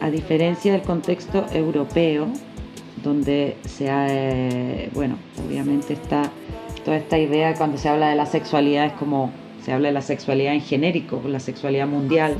a 0.00 0.10
diferencia 0.10 0.72
del 0.72 0.82
contexto 0.82 1.46
europeo, 1.52 2.28
donde 3.06 3.56
se 3.64 3.88
ha, 3.88 4.06
eh, 4.10 4.90
bueno, 4.92 5.16
obviamente 5.46 5.94
está 5.94 6.30
toda 6.84 6.96
esta 6.98 7.18
idea 7.18 7.54
cuando 7.54 7.78
se 7.78 7.88
habla 7.88 8.10
de 8.10 8.16
la 8.16 8.26
sexualidad 8.26 8.86
es 8.86 8.92
como 8.92 9.30
se 9.64 9.72
habla 9.72 9.88
de 9.88 9.94
la 9.94 10.02
sexualidad 10.02 10.54
en 10.54 10.60
genérico, 10.60 11.22
la 11.26 11.40
sexualidad 11.40 11.86
mundial. 11.86 12.36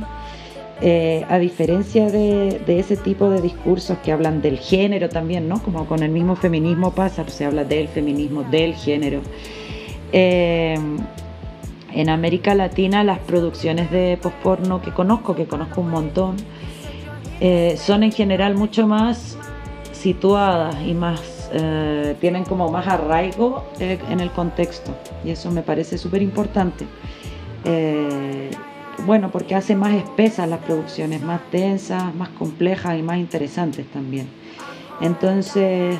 Eh, 0.83 1.25
a 1.29 1.39
diferencia 1.39 2.11
de, 2.11 2.61
ese 2.67 2.97
tipo 2.97 3.31
de 3.31 3.41
discursos 3.41 3.97
que 4.05 4.13
hablan 4.13 4.43
del 4.43 4.59
género 4.59 5.09
también, 5.09 5.49
¿no? 5.49 5.63
Como 5.63 5.87
con 5.87 6.03
el 6.03 6.11
mismo 6.11 6.37
feminismo 6.37 6.95
pasa, 6.95 7.27
se 7.29 7.47
habla 7.47 7.65
del 7.65 7.89
feminismo, 7.89 8.43
del 8.43 8.75
género. 8.75 9.23
Eh, 10.13 10.79
en 11.93 12.09
América 12.11 12.55
Latina 12.55 13.03
las 13.03 13.21
producciones 13.21 13.91
de 13.91 14.19
postporno 14.21 14.83
que 14.83 14.93
conozco, 14.93 15.35
que 15.35 15.47
conozco 15.47 15.81
un 15.81 15.91
montón, 15.91 16.37
son 17.77 18.03
en 18.03 18.13
general 18.13 18.55
mucho 18.55 18.87
más 18.87 19.36
situadas 19.97 20.77
y 20.85 20.95
más 20.95 21.51
eh, 21.53 22.17
tienen 22.21 22.45
como 22.45 22.71
más 22.71 22.87
arraigo 22.87 23.65
eh, 23.79 23.99
en 24.11 24.21
el 24.21 24.31
contexto 24.31 24.95
y 25.25 25.31
eso 25.31 25.51
me 25.51 25.63
parece 25.63 25.99
súper 25.99 26.23
importante. 26.23 26.87
Eh, 27.65 28.51
bueno, 29.05 29.31
porque 29.31 29.55
hace 29.55 29.75
más 29.75 29.93
espesas 29.93 30.49
las 30.49 30.61
producciones, 30.61 31.23
más 31.23 31.41
densas, 31.53 32.15
más 32.15 32.31
complejas 32.31 32.99
y 32.99 33.03
más 33.03 33.19
interesantes 33.19 33.87
también. 33.93 34.29
Entonces, 35.01 35.99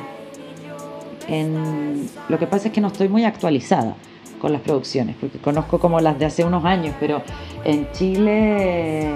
en, 1.27 2.09
lo 2.29 2.39
que 2.39 2.47
pasa 2.47 2.67
es 2.67 2.73
que 2.73 2.81
no 2.81 2.87
estoy 2.87 3.07
muy 3.07 3.23
actualizada 3.23 3.95
con 4.41 4.51
las 4.51 4.61
producciones, 4.61 5.15
porque 5.19 5.37
conozco 5.39 5.79
como 5.79 5.99
las 5.99 6.17
de 6.17 6.25
hace 6.25 6.43
unos 6.43 6.65
años, 6.65 6.95
pero 6.99 7.21
en 7.63 7.91
Chile 7.91 9.11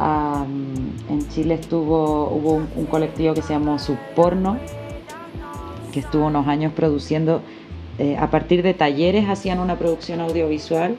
en 0.00 1.28
Chile 1.30 1.54
estuvo, 1.54 2.28
hubo 2.30 2.62
un, 2.76 2.86
colectivo 2.86 3.34
que 3.34 3.42
se 3.42 3.52
llamó 3.52 3.78
Subporno, 3.78 4.58
que 5.92 6.00
estuvo 6.00 6.26
unos 6.26 6.46
años 6.46 6.72
produciendo, 6.72 7.42
eh, 7.98 8.16
a 8.16 8.30
partir 8.30 8.62
de 8.62 8.74
talleres 8.74 9.28
hacían 9.28 9.58
una 9.58 9.76
producción 9.76 10.20
audiovisual 10.20 10.96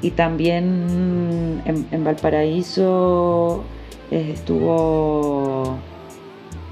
y 0.00 0.12
también 0.12 1.62
en, 1.66 2.04
Valparaíso 2.04 3.62
eh, 4.10 4.30
estuvo 4.32 5.76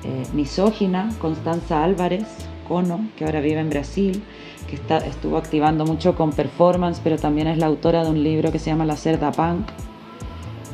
eh, 0.04 0.24
misógina 0.32 1.10
Constanza 1.20 1.84
Álvarez, 1.84 2.26
Cono, 2.66 3.08
que 3.16 3.26
ahora 3.26 3.40
vive 3.40 3.60
en 3.60 3.68
Brasil, 3.68 4.22
que 4.68 4.76
está, 4.76 4.98
estuvo 4.98 5.36
activando 5.36 5.84
mucho 5.84 6.14
con 6.14 6.32
performance, 6.32 7.00
pero 7.04 7.18
también 7.18 7.46
es 7.46 7.58
la 7.58 7.66
autora 7.66 8.04
de 8.04 8.10
un 8.10 8.22
libro 8.22 8.52
que 8.52 8.58
se 8.58 8.70
llama 8.70 8.86
La 8.86 8.96
Cerda 8.96 9.32
Punk, 9.32 9.66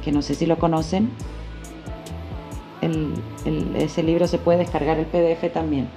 que 0.04 0.12
no 0.12 0.22
sé 0.22 0.34
si 0.34 0.46
lo 0.46 0.58
conocen. 0.58 1.10
ese 3.76 4.02
libro 4.02 4.26
se 4.26 4.38
puede 4.38 4.58
descargar 4.58 4.98
el 4.98 5.06
PDF 5.06 5.52
también. 5.52 5.88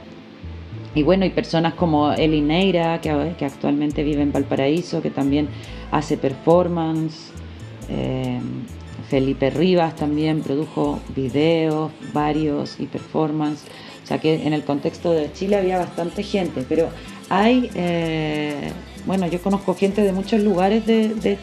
y 0.95 1.03
bueno, 1.03 1.25
y 1.25 1.29
personas 1.29 1.73
como 1.73 2.11
Eli 2.13 2.41
Neira, 2.41 3.01
que, 3.01 3.35
que 3.37 3.45
actualmente 3.45 4.03
vive 4.03 4.21
en 4.21 4.31
Valparaíso, 4.31 5.01
que 5.01 5.11
también 5.11 5.49
hace 5.91 6.17
performance. 6.17 7.31
Eh, 7.89 8.39
Felipe 9.09 9.49
Rivas 9.49 9.95
también 9.95 10.41
produjo 10.41 10.99
videos 11.15 11.91
varios 12.13 12.79
y 12.79 12.87
performance. 12.87 13.63
O 14.03 14.07
sea 14.07 14.19
que 14.19 14.45
en 14.45 14.53
el 14.53 14.63
contexto 14.63 15.11
de 15.11 15.31
Chile 15.33 15.57
había 15.57 15.77
bastante 15.77 16.23
gente, 16.23 16.65
pero 16.67 16.89
hay, 17.29 17.69
eh, 17.75 18.71
bueno, 19.05 19.27
yo 19.27 19.41
conozco 19.41 19.73
gente 19.75 20.01
de 20.01 20.13
muchos 20.13 20.41
lugares 20.41 20.85
de, 20.85 21.09
de, 21.09 21.37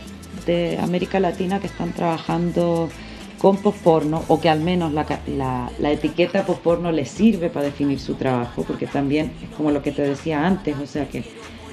América 0.81 1.21
Latina 1.21 1.61
que 1.61 1.67
están 1.67 1.93
trabajando 1.93 2.89
con 3.39 3.59
posporno 3.59 4.23
o 4.29 4.41
que 4.41 4.49
al 4.49 4.61
menos 4.61 4.93
la, 4.93 5.07
la, 5.27 5.71
la 5.79 5.91
etiqueta 5.91 6.47
posporno 6.47 6.93
les 6.93 7.11
sirve 7.11 7.51
para 7.51 7.67
definir 7.67 8.01
su 8.01 8.15
trabajo, 8.15 8.65
porque 8.67 8.87
también 8.87 9.33
es 9.43 9.55
como 9.57 9.71
lo 9.71 9.83
que 9.83 9.93
te 9.93 10.03
decía 10.03 10.47
antes, 10.47 10.77
o 10.79 10.87
sea 10.87 11.09
que 11.09 11.25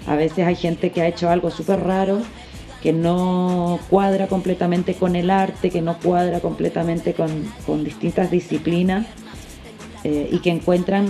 a 0.07 0.15
veces 0.15 0.45
hay 0.45 0.55
gente 0.55 0.91
que 0.91 1.01
ha 1.01 1.07
hecho 1.07 1.29
algo 1.29 1.51
súper 1.51 1.81
raro 1.81 2.21
que 2.81 2.93
no 2.93 3.79
cuadra 3.89 4.27
completamente 4.27 4.95
con 4.95 5.15
el 5.15 5.29
arte, 5.29 5.69
que 5.69 5.81
no 5.81 5.97
cuadra 5.99 6.39
completamente 6.39 7.13
con, 7.13 7.83
distintas 7.83 8.31
disciplinas 8.31 9.05
eh, 10.03 10.29
y 10.31 10.39
que 10.39 10.49
encuentran 10.49 11.05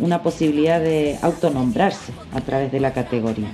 una 0.00 0.22
posibilidad 0.22 0.80
de 0.80 1.16
autonombrarse 1.22 2.12
a 2.34 2.40
través 2.40 2.72
de 2.72 2.80
la 2.80 2.92
categoría. 2.92 3.52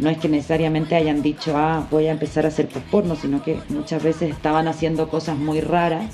No 0.00 0.10
es 0.10 0.18
que 0.18 0.28
necesariamente 0.28 0.96
hayan 0.96 1.22
dicho, 1.22 1.56
ah, 1.56 1.86
voy 1.90 2.06
a 2.06 2.12
empezar 2.12 2.44
a 2.44 2.48
hacer 2.48 2.68
porno, 2.90 3.16
sino 3.16 3.42
que 3.42 3.60
muchas 3.68 4.02
veces 4.02 4.30
estaban 4.30 4.66
haciendo 4.66 5.08
cosas 5.08 5.36
muy 5.36 5.60
raras, 5.60 6.06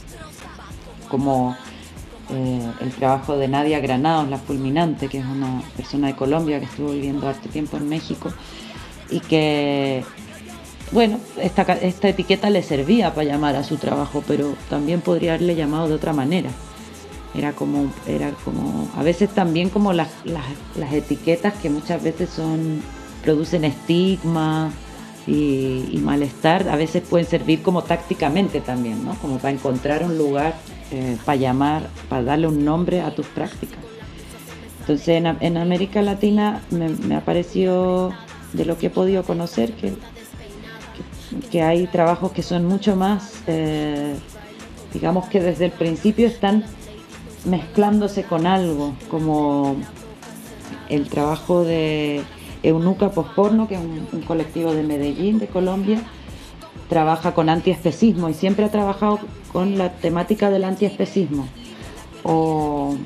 como 1.09 1.57
eh, 2.31 2.71
el 2.81 2.91
trabajo 2.91 3.37
de 3.37 3.49
Nadia 3.49 3.79
Granados, 3.79 4.29
la 4.29 4.39
fulminante, 4.39 5.09
que 5.09 5.19
es 5.19 5.25
una 5.25 5.63
persona 5.77 6.09
de 6.09 6.17
Colombia 6.17 6.59
que 6.59 6.67
estuvo 6.67 6.91
viviendo 6.91 7.29
harto 7.29 7.49
tiempo 7.49 7.77
en 7.77 7.89
México 7.89 8.33
y 9.09 9.21
que 9.21 10.05
bueno, 10.93 11.19
esta, 11.41 11.63
esta 11.63 12.09
etiqueta 12.09 12.49
le 12.49 12.63
servía 12.63 13.13
para 13.13 13.27
llamar 13.27 13.57
a 13.57 13.65
su 13.65 13.77
trabajo, 13.77 14.23
pero 14.27 14.55
también 14.71 15.01
podría 15.01 15.35
haberle 15.35 15.57
llamado 15.57 15.89
de 15.89 15.95
otra 15.95 16.13
manera. 16.13 16.51
Era 17.35 17.53
como, 17.53 17.93
era 18.07 18.31
como, 18.45 18.89
a 18.97 19.03
veces 19.03 19.29
también 19.31 19.69
como 19.69 19.93
las, 19.93 20.09
las, 20.25 20.93
etiquetas 20.93 21.55
que 21.55 21.71
muchas 21.71 22.03
veces 22.03 22.31
son, 22.31 22.81
producen 23.27 23.65
estigma 23.65 24.71
y, 25.27 25.99
malestar, 26.01 26.69
a 26.69 26.77
veces 26.77 27.03
pueden 27.03 27.27
servir 27.27 27.61
como 27.61 27.83
tácticamente 27.83 28.61
también, 28.61 29.05
¿no? 29.05 29.17
Como 29.17 29.39
para 29.39 29.51
encontrar 29.51 30.05
un 30.05 30.17
lugar, 30.17 30.55
eh, 30.93 31.17
para 31.25 31.37
llamar, 31.37 31.89
para 32.09 32.23
darle 32.23 32.47
un 32.47 32.65
nombre 32.65 33.01
a 33.01 33.13
tus 33.13 33.27
prácticas. 33.27 33.81
Entonces 34.81 35.09
en, 35.09 35.27
en 35.41 35.57
América 35.57 36.01
Latina 36.01 36.63
me, 36.71 36.89
me 36.89 37.17
ha 37.17 37.25
parecido, 37.25 38.13
de 38.53 38.65
lo 38.65 38.79
que 38.79 38.87
he 38.87 38.91
podido 38.91 39.25
conocer, 39.25 39.73
que 39.73 39.95
que 41.51 41.63
hay 41.63 41.87
trabajos 41.87 42.33
que 42.33 42.43
son 42.43 42.67
mucho 42.67 42.97
más, 42.97 43.43
eh, 43.47 44.15
digamos 44.93 45.29
que 45.29 45.41
desde 45.41 45.67
el 45.67 45.73
principio 45.73 46.27
están 46.27 46.65
mezclándose 47.45 48.25
con 48.25 48.47
algo, 48.47 48.95
como 49.11 49.77
el 50.89 51.09
trabajo 51.09 51.65
de 51.65 52.23
Eunuca 52.63 53.11
Posporno, 53.11 53.69
que 53.69 53.75
es 53.75 53.81
un, 53.81 54.23
colectivo 54.23 54.73
de 54.75 54.83
Medellín, 54.83 55.39
de 55.39 55.47
Colombia, 55.47 56.01
trabaja 56.89 57.35
con 57.35 57.49
antiespecismo 57.49 58.29
y 58.29 58.35
siempre 58.35 58.65
ha 58.65 58.71
trabajado 58.71 59.19
con 59.53 59.79
la 59.79 59.93
temática 59.93 60.51
del 60.51 60.65
antiespecismo. 60.65 61.49
O 62.23 62.97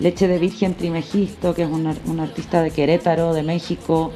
Leche 0.00 0.28
de 0.28 0.38
Virgen 0.38 0.74
Trimegisto, 0.74 1.54
que 1.54 1.62
es 1.62 1.68
un 1.68 2.20
artista 2.20 2.62
de 2.62 2.70
Querétaro, 2.70 3.32
de 3.32 3.42
México, 3.42 4.12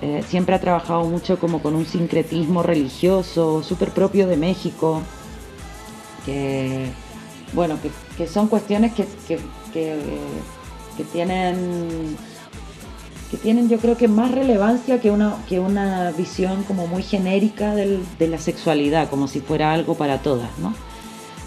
eh, 0.00 0.22
siempre 0.28 0.54
ha 0.54 0.60
trabajado 0.60 1.04
mucho 1.04 1.40
como 1.40 1.60
con 1.60 1.74
un 1.74 1.84
sincretismo 1.84 2.62
religioso 2.62 3.64
súper 3.64 3.90
propio 3.90 4.28
de 4.28 4.36
México, 4.36 5.02
que, 6.24 6.86
bueno, 7.52 7.78
que, 8.16 8.26
son 8.28 8.46
cuestiones 8.46 8.92
que, 8.94 9.38
tienen 11.12 12.16
que 13.30 13.36
tienen 13.36 13.68
yo 13.68 13.78
creo 13.78 13.96
que 13.96 14.08
más 14.08 14.30
relevancia 14.30 15.00
que 15.00 15.10
una, 15.10 15.36
que 15.48 15.60
una 15.60 16.10
visión 16.12 16.62
como 16.64 16.86
muy 16.86 17.02
genérica 17.02 17.74
de 17.74 18.28
la 18.28 18.38
sexualidad, 18.38 19.10
como 19.10 19.28
si 19.28 19.40
fuera 19.40 19.72
algo 19.72 19.94
para 19.94 20.18
todas, 20.18 20.50
¿no? 20.58 20.74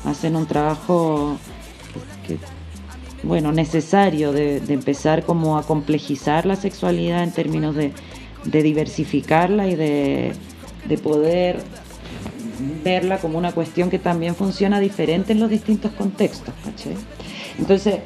Hacen 0.05 0.35
un 0.35 0.45
trabajo 0.45 1.37
bueno, 3.23 3.51
necesario 3.51 4.31
de, 4.31 4.57
empezar 4.67 5.23
como 5.23 5.57
a 5.57 5.63
complejizar 5.63 6.45
la 6.45 6.55
sexualidad 6.55 7.23
en 7.23 7.31
términos 7.31 7.75
de, 7.75 7.93
de 8.45 8.63
diversificarla 8.63 9.67
y 9.67 9.75
de, 9.75 10.33
poder 11.03 11.63
verla 12.83 13.17
como 13.17 13.37
una 13.37 13.53
cuestión 13.53 13.89
que 13.89 13.97
también 13.97 14.35
funciona 14.35 14.79
diferente 14.79 15.31
en 15.31 15.39
los 15.39 15.49
distintos 15.49 15.91
contextos. 15.93 16.53
Entonces, 17.57 17.99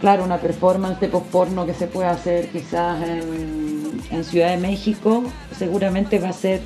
claro, 0.00 0.24
una 0.24 0.38
performance 0.38 1.00
de 1.00 1.08
post-porno 1.08 1.66
que 1.66 1.74
se 1.74 1.86
puede 1.86 2.08
hacer 2.08 2.48
quizás 2.48 3.02
en, 3.02 4.24
Ciudad 4.24 4.50
de 4.50 4.56
México, 4.56 5.22
seguramente 5.56 6.18
va 6.18 6.30
a 6.30 6.32
ser, 6.32 6.60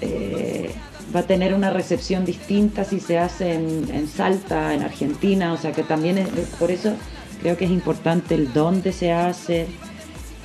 eh, 0.00 0.72
va 1.14 1.20
a 1.20 1.22
tener 1.22 1.54
una 1.54 1.70
recepción 1.70 2.24
distinta 2.24 2.84
si 2.84 3.00
se 3.00 3.18
hace 3.18 3.54
en, 3.54 4.08
Salta, 4.08 4.74
en 4.74 4.82
Argentina, 4.82 5.52
o 5.52 5.56
sea 5.56 5.72
que 5.72 5.82
también 5.82 6.28
por 6.58 6.70
eso 6.70 6.94
creo 7.40 7.56
que 7.56 7.64
es 7.64 7.70
importante 7.70 8.34
el 8.34 8.52
dónde 8.52 8.92
se 8.92 9.12
hace, 9.12 9.66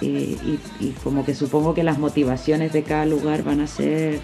y, 0.01 0.59
como 1.03 1.23
que 1.23 1.35
supongo 1.35 1.73
que 1.73 1.83
las 1.83 1.99
motivaciones 1.99 2.73
de 2.73 2.83
cada 2.83 3.05
lugar 3.05 3.43
van 3.43 3.61
a 3.61 3.67
ser 3.67 4.19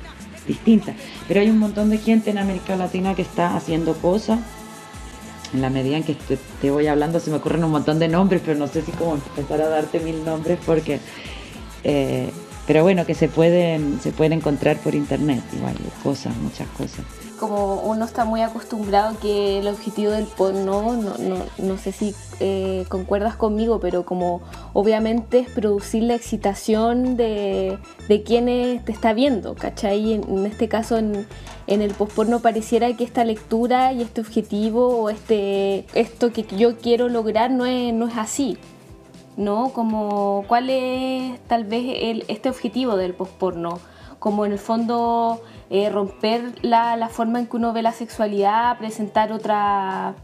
distintas. 0.47 0.95
Pero 1.27 1.39
hay 1.41 1.49
un 1.49 1.59
montón 1.59 1.89
de 1.89 1.97
gente 1.97 2.31
en 2.31 2.37
América 2.37 2.75
Latina 2.75 3.15
que 3.15 3.21
está 3.21 3.55
haciendo 3.55 3.93
cosas. 3.95 4.39
En 5.53 5.61
la 5.61 5.69
medida 5.69 5.97
en 5.97 6.03
que 6.03 6.15
te, 6.61 6.71
voy 6.71 6.87
hablando 6.87 7.19
se 7.19 7.29
me 7.29 7.37
ocurren 7.37 7.63
un 7.63 7.71
montón 7.71 7.99
de 7.99 8.07
nombres, 8.07 8.41
pero 8.45 8.57
no 8.57 8.67
sé 8.67 8.81
si 8.81 8.91
cómo 8.91 9.15
empezar 9.15 9.61
a 9.61 9.69
darte 9.69 9.99
mil 9.99 10.23
nombres 10.23 10.59
porque... 10.65 10.99
Eh, 11.83 12.31
pero 12.65 12.83
bueno, 12.83 13.05
que 13.05 13.15
se 13.15 13.29
pueden, 13.29 14.01
se 14.01 14.11
pueden 14.11 14.33
encontrar 14.33 14.77
por 14.79 14.93
internet, 14.93 15.41
igual, 15.53 15.75
cosas, 16.03 16.35
muchas 16.35 16.67
cosas 16.69 17.05
como 17.37 17.81
uno 17.81 18.05
está 18.05 18.25
muy 18.25 18.41
acostumbrado 18.41 19.17
que 19.19 19.59
el 19.59 19.67
objetivo 19.67 20.11
del 20.11 20.25
porno, 20.25 20.95
no, 20.95 21.17
no, 21.17 21.37
no 21.57 21.77
sé 21.77 21.91
si 21.91 22.13
eh, 22.39 22.85
concuerdas 22.89 23.35
conmigo, 23.35 23.79
pero 23.79 24.05
como 24.05 24.41
obviamente 24.73 25.39
es 25.39 25.49
producir 25.49 26.03
la 26.03 26.15
excitación 26.15 27.17
de, 27.17 27.77
de 28.07 28.23
quienes 28.23 28.83
te 28.83 28.91
está 28.91 29.13
viendo, 29.13 29.55
¿cachai? 29.55 30.13
En, 30.13 30.23
en 30.29 30.45
este 30.45 30.67
caso 30.67 30.97
en, 30.97 31.27
en 31.67 31.81
el 31.81 31.93
posporno 31.93 32.39
pareciera 32.39 32.91
que 32.95 33.03
esta 33.03 33.23
lectura 33.23 33.93
y 33.93 34.01
este 34.01 34.21
objetivo 34.21 34.87
o 34.87 35.09
este, 35.09 35.85
esto 35.93 36.31
que 36.31 36.43
yo 36.43 36.77
quiero 36.77 37.09
lograr 37.09 37.51
no 37.51 37.65
es, 37.65 37.93
no 37.93 38.07
es 38.07 38.17
así. 38.17 38.57
¿No? 39.35 39.69
Como 39.71 40.45
cuál 40.47 40.71
es 40.71 41.39
tal 41.41 41.63
vez 41.63 41.83
el, 42.01 42.25
este 42.27 42.49
objetivo 42.49 42.97
del 42.97 43.13
posporno, 43.13 43.79
como 44.19 44.45
en 44.45 44.51
el 44.51 44.59
fondo 44.59 45.41
eh, 45.69 45.89
romper 45.89 46.53
la, 46.61 46.95
la, 46.95 47.09
forma 47.09 47.39
en 47.39 47.47
que 47.47 47.57
uno 47.57 47.73
ve 47.73 47.81
la 47.81 47.91
sexualidad, 47.91 48.77
presentar 48.77 49.31
otra, 49.31 50.15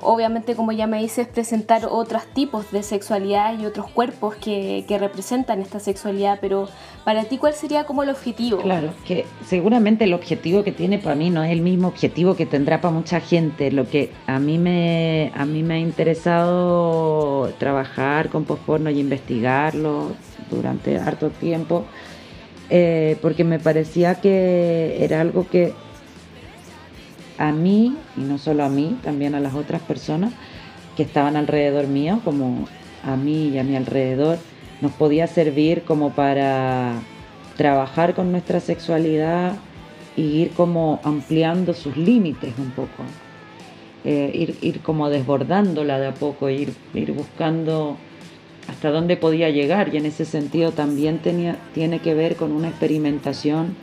obviamente 0.00 0.54
como 0.54 0.72
ya 0.72 0.86
me 0.86 1.00
dices, 1.00 1.26
presentar 1.28 1.86
otros 1.90 2.24
tipos 2.34 2.70
de 2.70 2.82
sexualidad 2.82 3.58
y 3.58 3.66
otros 3.66 3.88
cuerpos 3.90 4.34
que, 4.36 4.84
que, 4.86 4.98
representan 4.98 5.60
esta 5.60 5.80
sexualidad, 5.80 6.38
pero 6.40 6.68
para 7.04 7.24
ti, 7.24 7.38
¿cuál 7.38 7.54
sería 7.54 7.84
como 7.84 8.02
el 8.02 8.10
objetivo? 8.10 8.58
Claro, 8.58 8.92
que 9.06 9.26
seguramente 9.46 10.04
el 10.04 10.14
objetivo 10.14 10.64
que 10.64 10.72
tiene 10.72 10.98
para 10.98 11.14
mí 11.14 11.30
no 11.30 11.42
es 11.42 11.52
el 11.52 11.60
mismo 11.60 11.88
objetivo 11.88 12.34
que 12.34 12.46
tendrá 12.46 12.80
para 12.80 12.94
mucha 12.94 13.20
gente. 13.20 13.70
Lo 13.70 13.88
que 13.88 14.10
a 14.26 14.38
mí 14.38 14.58
me, 14.58 15.32
a 15.34 15.44
mí 15.44 15.62
me 15.62 15.74
ha 15.74 15.78
interesado 15.78 17.52
trabajar 17.58 18.28
con 18.28 18.44
postporno 18.44 18.90
y 18.90 19.00
investigarlo 19.00 20.12
durante 20.50 20.98
harto 20.98 21.30
tiempo 21.30 21.84
eh, 22.70 23.16
porque 23.20 23.44
me 23.44 23.58
parecía 23.58 24.16
que 24.16 24.96
era 25.04 25.20
algo 25.20 25.48
que 25.48 25.74
a 27.38 27.52
mí, 27.52 27.96
y 28.16 28.20
no 28.20 28.38
solo 28.38 28.64
a 28.64 28.68
mí, 28.68 28.96
también 29.02 29.34
a 29.34 29.40
las 29.40 29.54
otras 29.54 29.82
personas 29.82 30.32
que 30.96 31.02
estaban 31.02 31.36
alrededor 31.36 31.86
mío, 31.88 32.20
como 32.24 32.68
a 33.02 33.16
mí 33.16 33.48
y 33.48 33.58
a 33.58 33.64
mi 33.64 33.76
alrededor, 33.76 34.38
nos 34.80 34.92
podía 34.92 35.26
servir 35.26 35.82
como 35.82 36.12
para 36.12 36.92
trabajar 37.56 38.14
con 38.14 38.30
nuestra 38.30 38.60
sexualidad 38.60 39.56
y 40.16 40.22
ir 40.22 40.50
como 40.50 41.00
ampliando 41.04 41.74
sus 41.74 41.96
límites 41.96 42.54
un 42.58 42.70
poco, 42.70 43.04
eh, 44.04 44.30
ir, 44.34 44.56
ir 44.62 44.80
como 44.82 45.10
desbordándola 45.10 45.98
de 45.98 46.08
a 46.08 46.14
poco, 46.14 46.48
ir, 46.48 46.72
ir 46.94 47.12
buscando 47.12 47.96
hasta 48.68 48.90
dónde 48.90 49.16
podía 49.16 49.50
llegar 49.50 49.94
y 49.94 49.98
en 49.98 50.06
ese 50.06 50.24
sentido 50.24 50.72
también 50.72 51.18
tenía, 51.18 51.58
tiene 51.74 52.00
que 52.00 52.14
ver 52.14 52.36
con 52.36 52.52
una 52.52 52.68
experimentación 52.68 53.76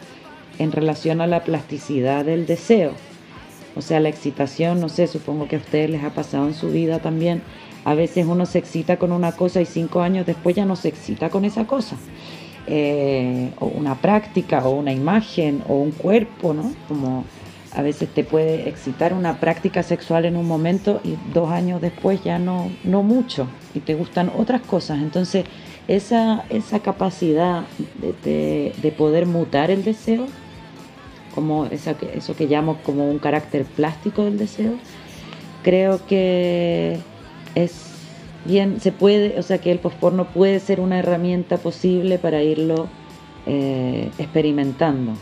en 0.60 0.72
relación 0.72 1.22
a 1.22 1.28
la 1.28 1.44
plasticidad 1.44 2.26
del 2.26 2.46
deseo. 2.46 2.94
O 3.76 3.82
sea, 3.82 4.00
la 4.00 4.10
excitación, 4.10 4.82
no 4.82 4.90
sé, 4.90 5.08
supongo 5.08 5.48
que 5.48 5.56
a 5.56 5.60
ustedes 5.60 5.90
les 5.90 6.04
ha 6.04 6.10
pasado 6.10 6.48
en 6.48 6.54
su 6.54 6.70
vida 6.70 7.00
también, 7.00 7.42
a 7.84 7.94
veces 7.96 8.26
uno 8.28 8.46
se 8.46 8.60
excita 8.60 8.98
con 8.98 9.12
una 9.12 9.32
cosa 9.32 9.62
y 9.62 9.66
cinco 9.66 10.02
años 10.02 10.26
después 10.26 10.56
ya 10.56 10.66
no 10.66 10.76
se 10.76 10.90
excita 10.90 11.30
con 11.30 11.46
esa 11.46 11.66
cosa. 11.66 11.96
Eh, 12.68 13.50
o 13.60 13.66
una 13.66 13.96
práctica, 13.96 14.68
o 14.68 14.72
una 14.72 14.94
imagen, 14.94 15.64
o 15.68 15.76
un 15.76 15.92
cuerpo, 15.92 16.54
¿no? 16.54 16.74
Como 16.88 17.26
a 17.74 17.82
veces 17.82 18.10
te 18.10 18.24
puede 18.24 18.68
excitar 18.68 19.14
una 19.14 19.40
práctica 19.40 19.84
sexual 19.84 20.26
en 20.26 20.36
un 20.36 20.48
momento 20.48 21.00
y 21.04 21.16
dos 21.34 21.50
años 21.50 21.82
después 21.82 22.24
ya 22.24 22.38
no, 22.38 22.72
no 22.84 23.04
mucho, 23.04 23.48
y 23.74 23.80
te 23.80 23.96
gustan 23.96 24.32
otras 24.36 24.62
cosas. 24.62 25.00
Entonces, 25.00 25.46
esa, 25.88 26.44
esa 26.50 26.80
capacidad 26.80 27.64
de, 28.24 28.94
poder 28.98 29.26
mutar 29.26 29.72
el 29.72 29.84
deseo, 29.84 30.28
como 31.34 31.66
esa, 31.66 31.96
eso 32.14 32.36
que 32.36 32.48
llamo 32.48 32.78
como 32.84 33.10
un 33.10 33.20
carácter 33.20 33.66
plástico 33.66 34.26
del 34.26 34.38
deseo, 34.38 34.74
creo 35.64 36.06
que 36.06 37.00
es 37.56 37.92
bien, 38.46 38.82
se 38.82 38.92
puede, 38.92 39.40
o 39.40 39.44
sea 39.44 39.60
que 39.60 39.72
el 39.72 39.80
posporno 39.80 40.26
puede 40.26 40.60
ser 40.60 40.80
una 40.80 41.00
herramienta 41.00 41.58
posible 41.58 42.18
para 42.18 42.44
irlo 42.44 42.88
eh, 43.46 44.10
experimentando, 44.18 45.14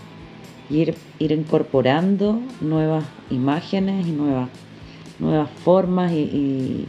ir, 0.69 0.95
ir 1.19 1.31
incorporando 1.31 2.39
nuevas 2.61 3.05
imágenes 3.29 4.07
y 4.07 4.11
nuevas, 4.11 4.49
nuevas 5.19 5.49
formas 5.63 6.11
y, 6.11 6.85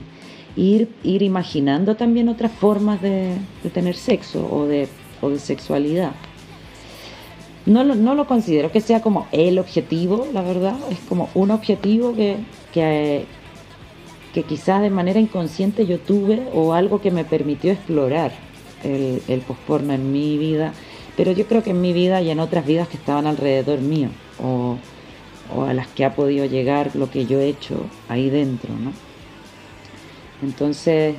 ir, 0.57 0.89
ir 1.03 1.23
imaginando 1.23 1.97
también 1.97 2.29
otras 2.29 2.53
formas 2.53 3.01
de, 3.01 3.37
tener 3.73 3.97
sexo 3.97 4.47
o 4.51 4.67
de, 4.67 4.89
o 5.21 5.31
de 5.31 5.39
sexualidad. 5.39 6.13
No 7.67 7.85
lo, 7.85 7.95
no 7.95 8.15
lo, 8.15 8.27
considero 8.27 8.73
que 8.73 8.81
sea 8.81 9.03
como 9.03 9.27
el 9.33 9.59
objetivo, 9.59 10.27
la 10.33 10.43
verdad, 10.43 10.77
es 10.91 10.99
como 11.01 11.29
un 11.35 11.51
objetivo 11.51 12.15
que, 12.15 12.37
que, 12.73 13.27
que 14.33 14.43
quizás 14.45 14.81
de 14.81 14.91
manera 14.91 15.21
inconsciente 15.21 15.87
yo 15.87 15.99
tuve 15.99 16.49
o 16.55 16.73
algo 16.73 17.01
que 17.01 17.11
me 17.11 17.25
permitió 17.25 17.73
explorar 17.73 18.33
el, 18.83 19.23
el 19.29 19.41
posporno 19.41 19.93
en 19.93 20.11
mi 20.11 20.39
vida, 20.39 20.73
pero 21.21 21.33
yo 21.33 21.47
creo 21.47 21.63
que 21.63 21.73
en 21.73 21.83
mi 21.83 21.93
vida 21.93 22.23
y 22.23 22.31
en 22.31 22.41
otras 22.41 22.65
vidas 22.65 22.89
que 22.89 22.97
estaban 22.97 23.27
alrededor 23.27 23.81
mío 23.81 24.09
o, 24.43 24.79
a 25.67 25.75
las 25.75 25.87
que 25.89 26.07
ha 26.07 26.15
podido 26.15 26.47
llegar 26.47 26.97
lo 26.97 27.11
que 27.11 27.27
yo 27.27 27.39
he 27.41 27.49
hecho 27.49 27.85
ahí 28.09 28.31
dentro, 28.31 28.71
¿no? 28.83 28.91
Entonces, 30.43 31.17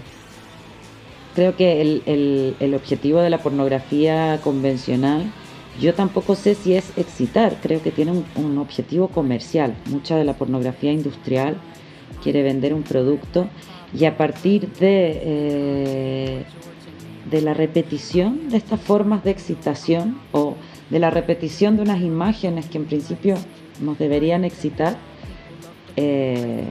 creo 1.35 1.55
que 1.55 1.83
el, 1.83 2.73
objetivo 2.73 3.19
de 3.19 3.29
la 3.29 3.43
pornografía 3.43 4.39
convencional 4.43 5.31
yo 5.79 5.93
tampoco 5.93 6.33
sé 6.33 6.55
si 6.55 6.73
es 6.73 6.97
excitar, 6.97 7.57
creo 7.61 7.83
que 7.83 7.91
tiene 7.91 8.09
un, 8.09 8.25
un, 8.37 8.57
objetivo 8.57 9.09
comercial. 9.09 9.75
Mucha 9.85 10.17
de 10.17 10.23
la 10.23 10.33
pornografía 10.33 10.91
industrial 10.91 11.57
quiere 12.23 12.41
vender 12.41 12.73
un 12.73 12.81
producto 12.81 13.49
y 13.93 14.05
a 14.05 14.17
partir 14.17 14.67
de, 14.79 15.21
eh, 15.23 16.43
de 17.29 17.41
la 17.41 17.53
repetición 17.53 18.49
de 18.49 18.57
estas 18.57 18.79
formas 18.79 19.23
de 19.23 19.31
excitación 19.31 20.19
o 20.31 20.55
de 20.89 20.99
la 20.99 21.09
repetición 21.09 21.77
de 21.77 21.83
unas 21.83 22.01
imágenes 22.01 22.65
que 22.65 22.77
en 22.77 22.85
principio 22.85 23.35
nos 23.79 23.97
deberían 23.97 24.43
excitar, 24.43 24.97
eh, 25.95 26.65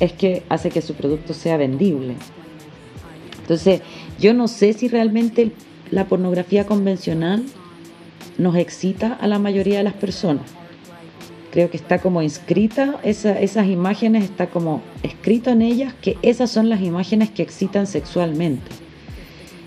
es 0.00 0.12
que 0.12 0.42
hace 0.48 0.70
que 0.70 0.82
su 0.82 0.94
producto 0.94 1.34
sea 1.34 1.56
vendible. 1.56 2.14
Entonces, 3.40 3.80
yo 4.18 4.34
no 4.34 4.48
sé 4.48 4.72
si 4.72 4.88
realmente 4.88 5.52
la 5.90 6.06
pornografía 6.06 6.66
convencional 6.66 7.44
nos 8.38 8.56
excita 8.56 9.12
a 9.12 9.26
la 9.26 9.38
mayoría 9.38 9.78
de 9.78 9.84
las 9.84 9.94
personas 9.94 10.56
creo 11.56 11.70
que 11.70 11.78
está 11.78 12.00
como 12.00 12.20
inscrita, 12.20 13.00
esas 13.02 13.66
imágenes, 13.66 14.24
está 14.24 14.48
como 14.48 14.82
escrito 15.02 15.48
en 15.48 15.62
ellas 15.62 15.94
que 16.02 16.18
esas 16.20 16.50
son 16.50 16.68
las 16.68 16.82
imágenes 16.82 17.30
que 17.30 17.42
excitan 17.42 17.86
sexualmente. 17.86 18.70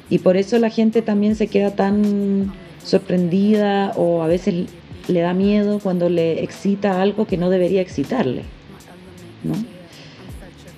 Y 0.09 0.19
por 0.19 0.37
eso 0.37 0.57
la 0.57 0.69
gente 0.69 1.01
también 1.01 1.35
se 1.35 1.47
queda 1.47 1.71
tan 1.71 2.51
sorprendida 2.83 3.93
o 3.95 4.23
a 4.23 4.27
veces 4.27 4.67
le 5.07 5.19
da 5.21 5.33
miedo 5.33 5.79
cuando 5.79 6.09
le 6.09 6.43
excita 6.43 7.01
algo 7.01 7.27
que 7.27 7.37
no 7.37 7.49
debería 7.49 7.81
excitarle. 7.81 8.43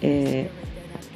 Eh, 0.02 0.50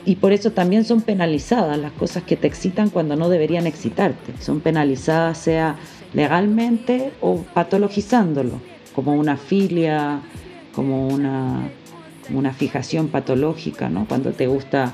y 0.06 0.16
por 0.18 0.32
eso 0.32 0.52
también 0.52 0.86
son 0.86 1.02
penalizadas 1.02 1.78
las 1.78 1.92
cosas 1.94 2.24
que 2.24 2.36
te 2.36 2.48
excitan 2.48 2.90
cuando 2.90 3.16
no 3.16 3.30
deberían 3.30 3.68
excitarte. 3.68 4.34
Son 4.40 4.62
penalizadas 4.62 5.38
sea 5.38 5.78
legalmente 6.14 7.12
o 7.22 7.38
patologizándolo 7.54 8.62
como 8.96 9.14
una 9.16 9.36
filia, 9.36 10.22
como 10.74 11.08
una, 11.08 11.70
una 12.34 12.54
fijación 12.54 13.10
patológica, 13.10 13.90
¿no? 13.90 14.06
Cuando 14.08 14.32
te 14.32 14.48
gusta, 14.48 14.94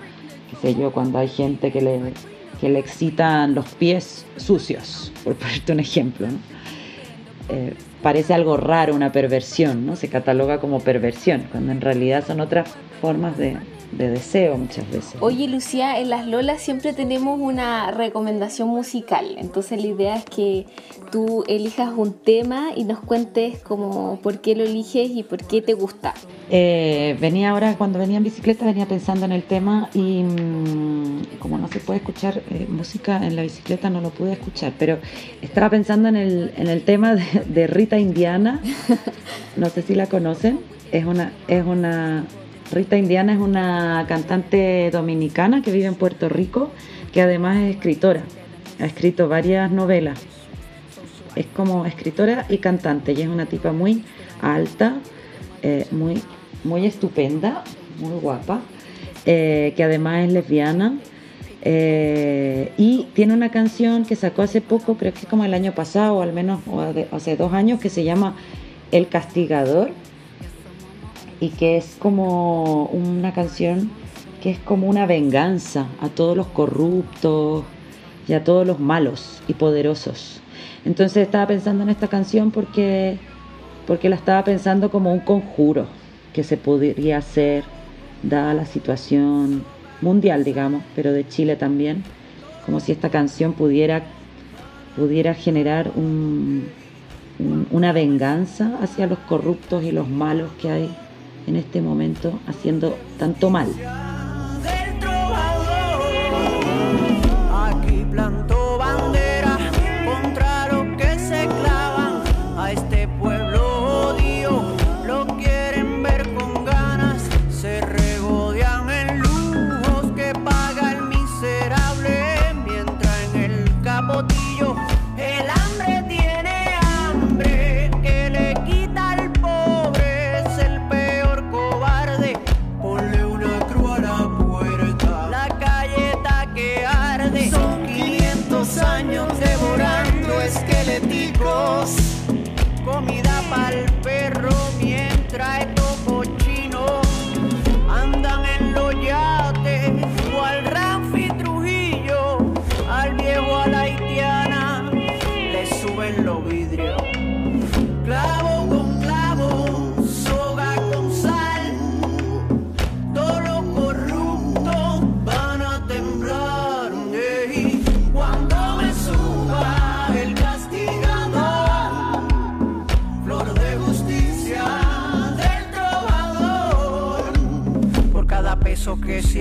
qué 0.49 0.55
sé 0.55 0.79
yo, 0.79 0.91
cuando 0.91 1.19
hay 1.19 1.27
gente 1.27 1.71
que 1.71 1.81
le, 1.81 1.99
que 2.61 2.69
le 2.69 2.79
excitan 2.79 3.55
los 3.55 3.65
pies 3.69 4.25
sucios, 4.37 5.11
por 5.23 5.35
ponerte 5.35 5.71
un 5.71 5.79
ejemplo. 5.79 6.27
Eh, 7.49 7.73
parece 8.03 8.35
algo 8.35 8.55
raro, 8.55 8.93
una 8.93 9.11
perversión, 9.11 9.87
¿no? 9.87 9.95
Se 9.95 10.07
cataloga 10.09 10.59
como 10.59 10.79
perversión, 10.79 11.47
cuando 11.51 11.71
en 11.71 11.81
realidad 11.81 12.23
son 12.25 12.39
otras 12.39 12.69
formas 13.01 13.35
de, 13.37 13.57
de 13.91 14.09
deseo 14.09 14.57
muchas 14.57 14.89
veces. 14.89 15.15
Oye 15.19 15.47
Lucía, 15.47 15.99
en 15.99 16.09
las 16.09 16.27
Lolas 16.27 16.61
siempre 16.61 16.93
tenemos 16.93 17.39
una 17.39 17.91
recomendación 17.91 18.69
musical, 18.69 19.35
entonces 19.37 19.81
la 19.81 19.87
idea 19.87 20.15
es 20.15 20.25
que 20.25 20.65
tú 21.11 21.43
elijas 21.47 21.93
un 21.95 22.13
tema 22.13 22.69
y 22.75 22.85
nos 22.85 22.99
cuentes 22.99 23.59
como 23.59 24.19
por 24.21 24.39
qué 24.39 24.55
lo 24.55 24.63
eliges 24.63 25.11
y 25.11 25.23
por 25.23 25.45
qué 25.45 25.61
te 25.61 25.73
gusta. 25.73 26.13
Eh, 26.49 27.17
venía 27.19 27.51
ahora, 27.51 27.75
cuando 27.77 27.99
venía 27.99 28.17
en 28.17 28.23
bicicleta, 28.23 28.65
venía 28.65 28.85
pensando 28.85 29.25
en 29.25 29.31
el 29.31 29.43
tema 29.43 29.89
y 29.93 30.23
mm, 30.23 31.37
como 31.39 31.57
no 31.57 31.67
se 31.67 31.79
puede 31.79 31.99
escuchar 31.99 32.41
eh, 32.49 32.65
música 32.69 33.25
en 33.25 33.35
la 33.35 33.41
bicicleta, 33.43 33.89
no 33.89 34.01
lo 34.01 34.09
pude 34.09 34.33
escuchar, 34.33 34.73
pero 34.77 34.99
estaba 35.41 35.69
pensando 35.69 36.07
en 36.09 36.15
el, 36.15 36.53
en 36.57 36.67
el 36.67 36.83
tema 36.83 37.15
de, 37.15 37.23
de 37.45 37.67
Rita 37.67 37.99
Indiana, 37.99 38.61
no 39.57 39.69
sé 39.69 39.81
si 39.81 39.95
la 39.95 40.07
conocen, 40.07 40.59
es 40.91 41.05
una, 41.05 41.31
es 41.47 41.65
una 41.65 42.25
Rita 42.71 42.95
Indiana 42.97 43.33
es 43.33 43.39
una 43.39 44.05
cantante 44.07 44.89
dominicana 44.91 45.61
que 45.61 45.71
vive 45.71 45.87
en 45.87 45.95
Puerto 45.95 46.29
Rico, 46.29 46.71
que 47.11 47.21
además 47.21 47.57
es 47.57 47.75
escritora. 47.75 48.23
Ha 48.79 48.85
escrito 48.85 49.27
varias 49.27 49.69
novelas. 49.71 50.21
Es 51.35 51.47
como 51.47 51.85
escritora 51.85 52.45
y 52.47 52.59
cantante 52.59 53.11
y 53.11 53.21
es 53.21 53.27
una 53.27 53.45
tipa 53.45 53.73
muy 53.73 54.03
alta, 54.41 54.95
eh, 55.63 55.85
muy, 55.91 56.21
muy 56.63 56.85
estupenda, 56.85 57.63
muy 57.99 58.17
guapa, 58.19 58.61
eh, 59.25 59.73
que 59.75 59.83
además 59.83 60.25
es 60.25 60.33
lesbiana. 60.33 60.97
Eh, 61.63 62.71
y 62.77 63.07
tiene 63.13 63.33
una 63.33 63.49
canción 63.49 64.05
que 64.05 64.15
sacó 64.15 64.43
hace 64.43 64.61
poco, 64.61 64.95
creo 64.95 65.13
que 65.13 65.27
como 65.27 65.43
el 65.43 65.53
año 65.53 65.73
pasado, 65.73 66.15
o 66.15 66.21
al 66.21 66.31
menos 66.31 66.61
hace 67.11 67.35
dos 67.35 67.51
años, 67.53 67.81
que 67.81 67.89
se 67.89 68.05
llama 68.05 68.35
El 68.91 69.09
Castigador 69.09 69.91
y 71.41 71.49
que 71.49 71.75
es 71.75 71.97
como 71.99 72.85
una 72.85 73.33
canción 73.33 73.91
que 74.41 74.51
es 74.51 74.59
como 74.59 74.87
una 74.87 75.05
venganza 75.05 75.87
a 75.99 76.07
todos 76.09 76.37
los 76.37 76.47
corruptos 76.47 77.63
y 78.27 78.33
a 78.33 78.43
todos 78.43 78.65
los 78.65 78.79
malos 78.79 79.41
y 79.47 79.53
poderosos. 79.53 80.39
Entonces 80.85 81.23
estaba 81.23 81.47
pensando 81.47 81.83
en 81.83 81.89
esta 81.89 82.07
canción 82.07 82.51
porque, 82.51 83.17
porque 83.85 84.09
la 84.09 84.15
estaba 84.15 84.43
pensando 84.43 84.89
como 84.89 85.13
un 85.13 85.19
conjuro 85.19 85.87
que 86.33 86.43
se 86.43 86.57
podría 86.57 87.17
hacer 87.17 87.63
dada 88.23 88.53
la 88.53 88.65
situación 88.65 89.63
mundial, 90.01 90.43
digamos, 90.43 90.83
pero 90.95 91.11
de 91.11 91.27
Chile 91.27 91.55
también, 91.55 92.03
como 92.65 92.79
si 92.79 92.91
esta 92.91 93.09
canción 93.09 93.53
pudiera, 93.53 94.03
pudiera 94.95 95.33
generar 95.33 95.91
una 97.71 97.91
venganza 97.91 98.77
hacia 98.81 99.07
los 99.07 99.19
corruptos 99.19 99.83
y 99.83 99.91
los 99.91 100.07
malos 100.07 100.49
que 100.59 100.69
hay 100.69 100.95
en 101.47 101.55
este 101.55 101.81
momento 101.81 102.39
haciendo 102.47 102.97
tanto 103.17 103.49
mal. 103.49 103.69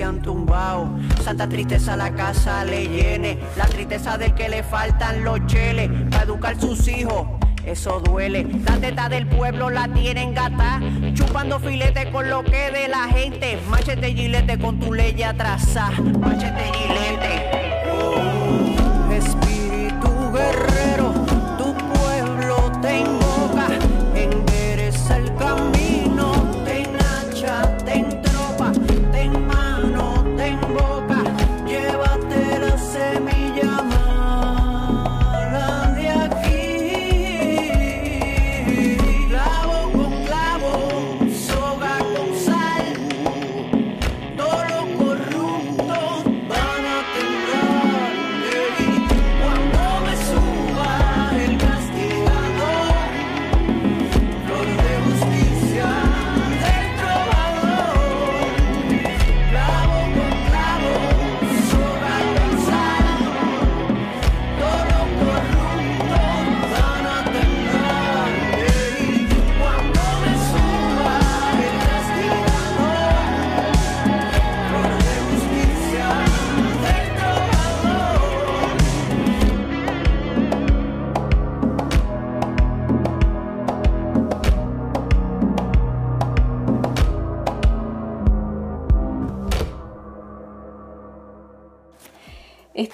Han 0.01 0.21
tumbado. 0.21 0.89
Santa 1.23 1.47
tristeza 1.47 1.95
la 1.97 2.11
casa 2.13 2.63
le 2.63 2.87
llene, 2.87 3.37
la 3.57 3.65
tristeza 3.65 4.17
del 4.17 4.33
que 4.33 4.49
le 4.49 4.63
faltan 4.63 5.23
los 5.23 5.45
cheles 5.47 5.89
para 6.09 6.23
educar 6.23 6.59
sus 6.59 6.87
hijos. 6.87 7.27
Eso 7.65 7.99
duele, 7.99 8.47
la 8.65 8.77
teta 8.77 9.07
del 9.07 9.27
pueblo 9.27 9.69
la 9.69 9.87
tienen 9.87 10.33
gata, 10.33 10.81
chupando 11.13 11.59
filete 11.59 12.11
con 12.11 12.27
lo 12.29 12.43
que 12.43 12.71
de 12.71 12.87
la 12.87 13.07
gente. 13.07 13.59
Machete 13.69 14.13
gilete 14.13 14.57
con 14.57 14.79
tu 14.79 14.93
ley 14.93 15.21
atrasada, 15.21 15.91
machete 15.91 16.71
gilete. 16.73 17.70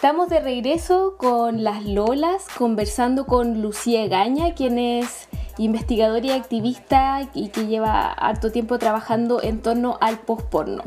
Estamos 0.07 0.29
de 0.29 0.39
regreso 0.39 1.15
con 1.17 1.65
las 1.65 1.83
Lolas, 1.83 2.45
conversando 2.57 3.25
con 3.25 3.61
Lucía 3.61 4.07
Gaña, 4.07 4.53
quien 4.53 4.79
es 4.79 5.27
investigadora 5.57 6.25
y 6.25 6.29
activista 6.29 7.29
y 7.33 7.49
que 7.49 7.67
lleva 7.67 8.13
harto 8.13 8.49
tiempo 8.49 8.79
trabajando 8.79 9.43
en 9.43 9.61
torno 9.61 9.97
al 9.99 10.19
postporno. 10.19 10.83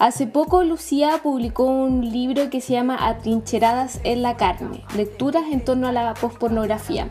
Hace 0.00 0.26
poco 0.26 0.64
Lucía 0.64 1.20
publicó 1.22 1.66
un 1.66 2.10
libro 2.10 2.50
que 2.50 2.60
se 2.60 2.72
llama 2.72 2.98
Atrincheradas 3.08 4.00
en 4.02 4.22
la 4.22 4.36
carne, 4.36 4.82
lecturas 4.96 5.44
en 5.52 5.64
torno 5.64 5.86
a 5.86 5.92
la 5.92 6.14
postpornografía. 6.14 7.06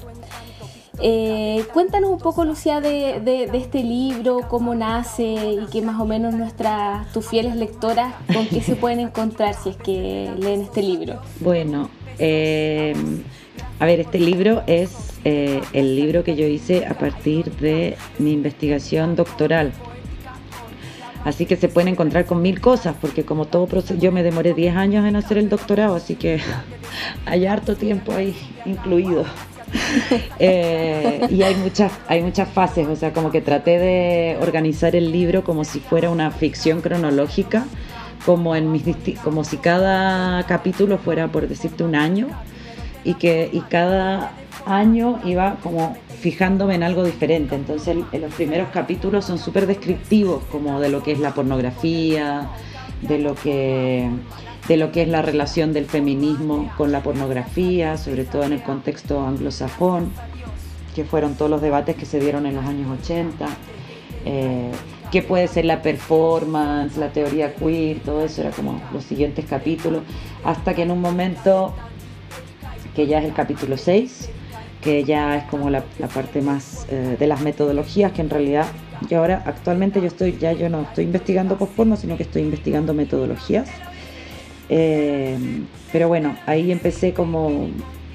Eh, 0.99 1.63
cuéntanos 1.73 2.09
un 2.09 2.17
poco, 2.17 2.43
Lucía, 2.43 2.81
de, 2.81 3.49
este 3.53 3.83
libro, 3.83 4.41
cómo 4.47 4.73
nace 4.73 5.23
y 5.61 5.65
que 5.71 5.81
más 5.81 5.99
o 5.99 6.05
menos 6.05 6.33
nuestras, 6.33 7.11
tus 7.13 7.27
fieles 7.27 7.55
lectoras, 7.55 8.13
con 8.33 8.47
qué 8.47 8.61
se 8.61 8.75
pueden 8.75 8.99
encontrar 8.99 9.53
si 9.53 9.69
es 9.69 9.77
que 9.77 10.31
leen 10.37 10.61
este 10.61 10.81
libro. 10.81 11.21
Bueno, 11.39 11.89
eh, 12.17 12.95
a 13.79 13.85
ver, 13.85 13.99
este 13.99 14.19
libro 14.19 14.63
es 14.65 15.13
eh, 15.23 15.61
el 15.73 15.95
libro 15.95 16.23
que 16.23 16.35
yo 16.35 16.47
hice 16.47 16.85
a 16.87 16.95
partir 16.95 17.51
de 17.57 17.95
mi 18.17 18.31
investigación 18.31 19.15
doctoral. 19.15 19.73
Así 21.23 21.45
que 21.45 21.57
se 21.57 21.67
pueden 21.67 21.89
encontrar 21.89 22.25
con 22.25 22.41
mil 22.41 22.61
cosas, 22.61 22.95
porque 22.99 23.25
como 23.25 23.45
todo 23.45 23.67
proceso, 23.67 23.99
yo 23.99 24.11
me 24.11 24.23
demoré 24.23 24.53
10 24.53 24.75
años 24.77 25.05
en 25.05 25.15
hacer 25.15 25.37
el 25.37 25.49
doctorado, 25.49 25.95
así 25.95 26.15
que 26.15 26.39
hay 27.25 27.45
harto 27.45 27.75
tiempo 27.75 28.13
ahí 28.13 28.35
incluido. 28.65 29.25
Eh, 30.39 31.27
y 31.31 31.41
hay 31.41 31.55
muchas, 31.55 31.91
hay 32.07 32.21
muchas 32.21 32.47
fases, 32.49 32.87
o 32.87 32.95
sea, 32.95 33.11
como 33.11 33.31
que 33.31 33.41
traté 33.41 33.79
de 33.79 34.37
organizar 34.39 34.95
el 34.95 35.11
libro 35.11 35.43
como 35.43 35.63
si 35.63 35.79
fuera 35.79 36.11
una 36.11 36.29
ficción 36.29 36.81
cronológica, 36.81 37.65
como, 38.25 38.55
en 38.55 38.71
mis 38.71 38.83
como 39.23 39.43
si 39.43 39.57
cada 39.57 40.43
capítulo 40.43 40.99
fuera, 40.99 41.29
por 41.29 41.47
decirte, 41.47 41.83
un 41.83 41.95
año, 41.95 42.27
y 43.03 43.15
que 43.15 43.49
y 43.51 43.61
cada 43.61 44.31
año 44.65 45.19
iba 45.25 45.55
como 45.63 45.97
fijándome 46.19 46.75
en 46.75 46.83
algo 46.83 47.03
diferente. 47.03 47.55
Entonces, 47.55 47.95
los 47.95 48.33
primeros 48.33 48.69
capítulos 48.69 49.25
son 49.25 49.39
súper 49.39 49.65
descriptivos, 49.65 50.43
como 50.51 50.79
de 50.79 50.89
lo 50.89 51.01
que 51.01 51.13
es 51.13 51.19
la 51.19 51.33
pornografía, 51.33 52.49
de 53.01 53.19
lo 53.19 53.35
que 53.35 54.09
de 54.67 54.77
lo 54.77 54.91
que 54.91 55.01
es 55.01 55.07
la 55.07 55.21
relación 55.21 55.73
del 55.73 55.85
feminismo 55.85 56.71
con 56.77 56.91
la 56.91 57.01
pornografía, 57.01 57.97
sobre 57.97 58.25
todo 58.25 58.43
en 58.43 58.53
el 58.53 58.63
contexto 58.63 59.25
anglosajón, 59.25 60.11
que 60.93 61.05
fueron 61.05 61.35
todos 61.35 61.49
los 61.49 61.61
debates 61.61 61.95
que 61.95 62.05
se 62.05 62.19
dieron 62.19 62.45
en 62.45 62.55
los 62.55 62.65
años 62.65 62.99
80, 63.01 63.47
eh, 64.25 64.71
qué 65.11 65.21
puede 65.21 65.47
ser 65.47 65.65
la 65.65 65.81
performance, 65.81 66.97
la 66.97 67.09
teoría 67.09 67.55
queer, 67.55 67.99
todo 67.99 68.25
eso 68.25 68.41
era 68.41 68.51
como 68.51 68.81
los 68.91 69.03
siguientes 69.03 69.45
capítulos, 69.45 70.03
hasta 70.43 70.73
que 70.73 70.81
en 70.83 70.91
un 70.91 70.99
momento, 70.99 71.73
que 72.95 73.07
ya 73.07 73.19
es 73.19 73.25
el 73.25 73.33
capítulo 73.33 73.77
6, 73.77 74.29
que 74.81 75.03
ya 75.03 75.37
es 75.37 75.43
como 75.45 75.69
la, 75.69 75.83
parte 76.13 76.41
más 76.41 76.87
eh, 76.89 77.15
de 77.17 77.27
las 77.27 77.41
metodologías, 77.41 78.11
que 78.11 78.21
en 78.21 78.29
realidad 78.29 78.65
yo 79.09 79.19
ahora 79.19 79.43
actualmente 79.45 80.01
yo 80.01 80.07
estoy, 80.07 80.37
ya 80.37 80.51
yo 80.53 80.69
no 80.69 80.81
estoy 80.81 81.05
investigando 81.05 81.57
post-porno, 81.57 81.95
sino 81.95 82.17
que 82.17 82.23
estoy 82.23 82.41
investigando 82.41 82.93
metodologías. 82.93 83.69
Eh, 84.69 85.37
pero 85.91 86.07
bueno, 86.07 86.35
ahí 86.45 86.71
empecé 86.71 87.13
como 87.13 87.67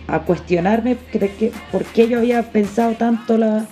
a 0.06 0.20
cuestionarme 0.20 0.96
que- 1.10 1.52
por 1.70 1.84
qué 1.84 2.08
yo 2.08 2.18
había 2.18 2.42
pensado 2.50 2.92
tanto 2.92 3.38
la- 3.38 3.64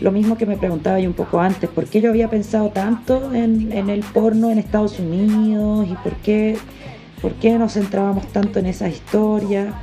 lo 0.00 0.12
mismo 0.12 0.36
que 0.38 0.46
me 0.46 0.56
preguntaba 0.56 1.00
yo 1.00 1.08
un 1.08 1.14
poco 1.14 1.40
antes, 1.40 1.68
por 1.68 1.86
qué 1.86 2.00
yo 2.00 2.10
había 2.10 2.30
pensado 2.30 2.68
tanto 2.68 3.34
en, 3.34 3.72
en 3.72 3.90
el 3.90 4.00
porno 4.00 4.50
en 4.50 4.58
Estados 4.58 5.00
Unidos 5.00 5.88
y 5.90 5.94
por 5.94 6.14
qué, 6.16 6.56
por 7.20 7.32
qué 7.34 7.58
nos 7.58 7.72
centrábamos 7.72 8.26
tanto 8.28 8.60
en 8.60 8.66
esas 8.66 8.90
historias 8.92 9.74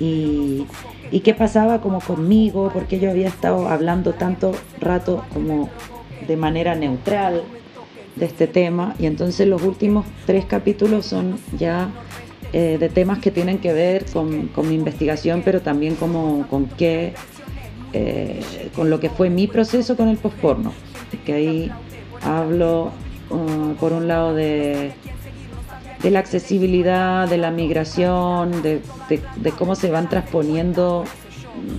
y, 0.00 0.64
y 1.10 1.20
qué 1.20 1.34
pasaba 1.34 1.82
como 1.82 2.00
conmigo, 2.00 2.70
por 2.72 2.86
qué 2.86 2.98
yo 2.98 3.10
había 3.10 3.28
estado 3.28 3.68
hablando 3.68 4.14
tanto 4.14 4.52
rato 4.80 5.22
como 5.34 5.68
de 6.26 6.36
manera 6.36 6.74
neutral 6.74 7.42
de 8.16 8.26
este 8.26 8.46
tema. 8.46 8.94
Y 8.98 9.06
entonces 9.06 9.46
los 9.48 9.62
últimos 9.62 10.04
tres 10.26 10.44
capítulos 10.44 11.06
son 11.06 11.38
ya 11.58 11.90
eh, 12.52 12.76
de 12.78 12.88
temas 12.88 13.18
que 13.20 13.30
tienen 13.30 13.58
que 13.58 13.72
ver 13.72 14.04
con, 14.12 14.48
con 14.48 14.68
mi 14.68 14.74
investigación 14.74 15.40
pero 15.44 15.62
también 15.62 15.94
como 15.94 16.46
con 16.48 16.66
qué 16.66 17.14
eh, 17.94 18.40
con 18.76 18.90
lo 18.90 19.00
que 19.00 19.08
fue 19.08 19.30
mi 19.30 19.46
proceso 19.46 19.96
con 19.96 20.08
el 20.08 20.18
posporno 20.18 20.72
que 21.24 21.32
ahí 21.32 21.70
hablo 22.22 22.90
uh, 23.30 23.74
por 23.80 23.92
un 23.94 24.06
lado 24.08 24.34
de 24.34 24.92
de 26.02 26.10
la 26.10 26.18
accesibilidad, 26.18 27.28
de 27.28 27.38
la 27.38 27.50
migración, 27.52 28.60
de, 28.62 28.80
de- 29.08 29.20
de 29.36 29.50
cómo 29.52 29.74
se 29.76 29.88
van 29.90 30.08
transponiendo 30.08 31.04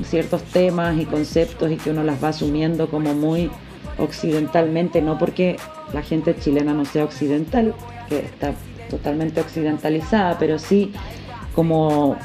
ciertos 0.06 0.44
temas 0.44 0.98
y 0.98 1.06
conceptos 1.06 1.70
y 1.72 1.76
que 1.76 1.90
uno 1.92 2.04
las 2.04 2.24
va 2.24 2.30
asumiendo 2.30 2.90
como 2.90 3.14
muy 3.14 3.52
occidentalmente, 3.98 5.02
no 5.02 5.18
porque 5.18 5.58
la 5.94 6.02
gente 6.02 6.36
chilena 6.40 6.74
no 6.74 6.86
sea 6.86 7.04
occidental, 7.04 7.74
que 8.10 8.20
está 8.20 8.54
totalmente 8.90 9.42
occidentalizada, 9.42 10.38
pero 10.38 10.60
sí 10.60 10.92
como 11.56 12.16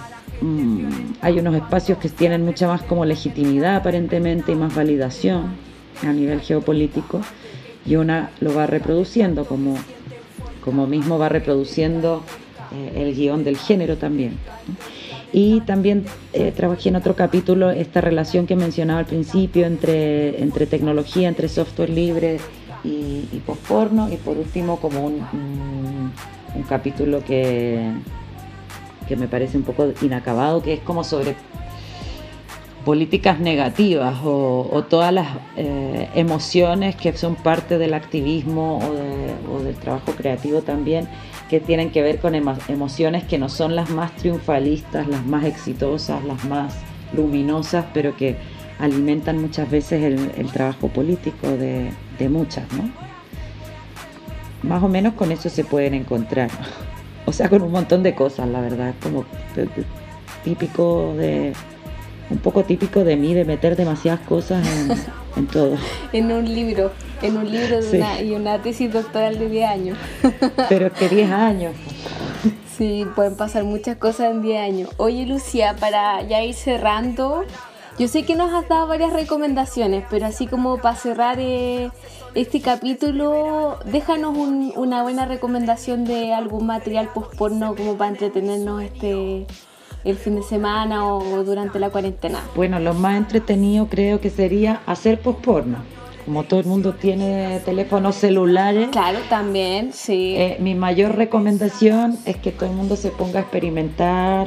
mm, 0.40 0.88
hay 1.20 1.38
unos 1.38 1.54
espacios 1.54 1.98
que 1.98 2.08
tienen 2.08 2.44
mucha 2.44 2.66
más 2.66 2.82
como 2.82 3.04
legitimidad 3.04 3.76
aparentemente 3.76 4.52
y 4.52 4.54
más 4.54 4.74
validación 4.74 5.54
a 6.02 6.12
nivel 6.12 6.40
geopolítico 6.40 7.20
y 7.86 7.96
una 7.96 8.30
lo 8.40 8.54
va 8.54 8.66
reproduciendo 8.66 9.44
como 9.44 9.76
como 10.64 10.86
mismo 10.86 11.18
va 11.18 11.30
reproduciendo 11.30 12.22
eh, 12.72 13.02
el 13.02 13.14
guion 13.14 13.44
del 13.44 13.56
género 13.56 13.96
también. 13.96 14.38
Y 15.32 15.60
también 15.60 16.04
eh, 16.32 16.52
trabajé 16.56 16.88
en 16.88 16.96
otro 16.96 17.14
capítulo 17.14 17.70
esta 17.70 18.00
relación 18.00 18.46
que 18.46 18.56
mencionaba 18.56 19.00
al 19.00 19.06
principio 19.06 19.66
entre, 19.66 20.42
entre 20.42 20.66
tecnología, 20.66 21.28
entre 21.28 21.48
software 21.48 21.90
libre 21.90 22.38
y, 22.82 23.28
y 23.32 23.42
postporno. 23.44 24.08
Y 24.10 24.16
por 24.16 24.36
último, 24.38 24.80
como 24.80 25.04
un, 25.04 25.14
un- 25.32 26.12
un 26.54 26.62
capítulo 26.62 27.22
que, 27.24 27.90
que 29.06 29.16
me 29.16 29.28
parece 29.28 29.58
un 29.58 29.64
poco 29.64 29.92
inacabado, 30.00 30.62
que 30.62 30.72
es 30.72 30.80
como 30.80 31.04
sobre 31.04 31.34
políticas 32.84 33.40
negativas 33.40 34.16
o, 34.24 34.84
todas 34.88 35.12
las 35.12 35.28
eh, 35.56 36.08
emociones 36.14 36.96
que 36.96 37.12
son 37.16 37.34
parte 37.34 37.78
del 37.78 37.94
activismo 37.94 38.78
o, 38.78 39.62
del 39.62 39.74
trabajo 39.76 40.12
creativo 40.12 40.62
también, 40.62 41.08
que 41.50 41.60
tienen 41.60 41.90
que 41.90 42.02
ver 42.02 42.18
con 42.18 42.34
emociones 42.34 43.24
que 43.24 43.38
no 43.38 43.48
son 43.48 43.74
las 43.74 43.90
más 43.90 44.14
triunfalistas, 44.16 45.08
las 45.08 45.24
más 45.26 45.44
exitosas, 45.44 46.24
las 46.24 46.44
más 46.44 46.76
luminosas, 47.12 47.86
pero 47.92 48.16
que 48.16 48.36
alimentan 48.78 49.40
muchas 49.40 49.70
veces 49.70 50.02
el, 50.02 50.46
trabajo 50.52 50.88
político 50.88 51.48
de, 51.48 51.90
muchas, 52.28 52.64
¿no? 52.72 52.90
Más 54.62 54.82
o 54.82 54.88
menos 54.88 55.14
con 55.14 55.32
eso 55.32 55.48
se 55.48 55.64
pueden 55.64 55.94
encontrar. 55.94 56.50
O 57.26 57.32
sea, 57.32 57.48
con 57.48 57.62
un 57.62 57.72
montón 57.72 58.02
de 58.02 58.14
cosas, 58.14 58.48
la 58.48 58.60
verdad, 58.60 58.94
como 59.02 59.24
típico 60.44 61.14
de 61.16 61.52
un 62.30 62.38
poco 62.38 62.64
típico 62.64 63.04
de 63.04 63.16
mí 63.16 63.34
de 63.34 63.44
meter 63.44 63.76
demasiadas 63.76 64.20
cosas 64.20 64.66
en, 65.36 65.46
todo. 65.52 65.76
en 66.12 66.32
un 66.32 66.44
libro, 66.44 66.92
en 67.22 67.36
un 67.36 67.50
libro 67.50 67.80
de 67.80 67.98
una, 67.98 68.22
y 68.22 68.32
una 68.32 68.60
tesis 68.60 68.92
doctoral 68.92 69.38
de 69.38 69.48
10 69.48 69.68
años. 69.68 69.98
Pero 70.68 70.86
es 70.86 70.92
que 70.92 71.08
10 71.08 71.30
años. 71.30 71.74
Sí, 72.76 73.06
pueden 73.16 73.36
pasar 73.36 73.64
muchas 73.64 73.96
cosas 73.96 74.30
en 74.30 74.42
10 74.42 74.60
años. 74.60 74.90
Oye, 74.98 75.26
Lucía, 75.26 75.74
para 75.80 76.22
ya 76.22 76.42
ir 76.42 76.54
cerrando, 76.54 77.44
yo 77.98 78.06
sé 78.06 78.24
que 78.24 78.36
nos 78.36 78.52
has 78.52 78.68
dado 78.68 78.86
varias 78.86 79.12
recomendaciones, 79.12 80.04
pero 80.08 80.26
así 80.26 80.46
como 80.46 80.78
para 80.78 80.94
cerrar 80.94 81.40
eh, 81.40 81.90
este 82.36 82.60
capítulo, 82.60 83.80
déjanos 83.86 84.36
una 84.76 85.02
buena 85.02 85.26
recomendación 85.26 86.04
de 86.04 86.32
algún 86.32 86.66
material 86.66 87.08
post 87.12 87.34
porno 87.36 87.74
como 87.74 87.96
para 87.96 88.10
entretenernos 88.10 88.84
este 88.84 89.48
el 90.04 90.16
fin 90.16 90.36
de 90.36 90.42
semana 90.42 91.06
o 91.06 91.44
durante 91.44 91.78
la 91.78 91.90
cuarentena? 91.90 92.40
Bueno, 92.54 92.78
lo 92.78 92.94
más 92.94 93.16
entretenido 93.16 93.86
creo 93.88 94.20
que 94.20 94.30
sería 94.30 94.80
hacer 94.86 95.20
posporno. 95.20 95.78
Como 96.24 96.44
todo 96.44 96.60
el 96.60 96.66
mundo 96.66 96.92
tiene 96.92 97.60
teléfonos 97.64 98.16
celulares. 98.16 98.88
Claro, 98.90 99.18
también, 99.30 99.94
sí. 99.94 100.34
Eh, 100.36 100.58
mi 100.60 100.74
mayor 100.74 101.16
recomendación 101.16 102.18
es 102.26 102.36
que 102.36 102.52
todo 102.52 102.68
el 102.68 102.76
mundo 102.76 102.96
se 102.96 103.10
ponga 103.10 103.38
a 103.38 103.42
experimentar 103.42 104.46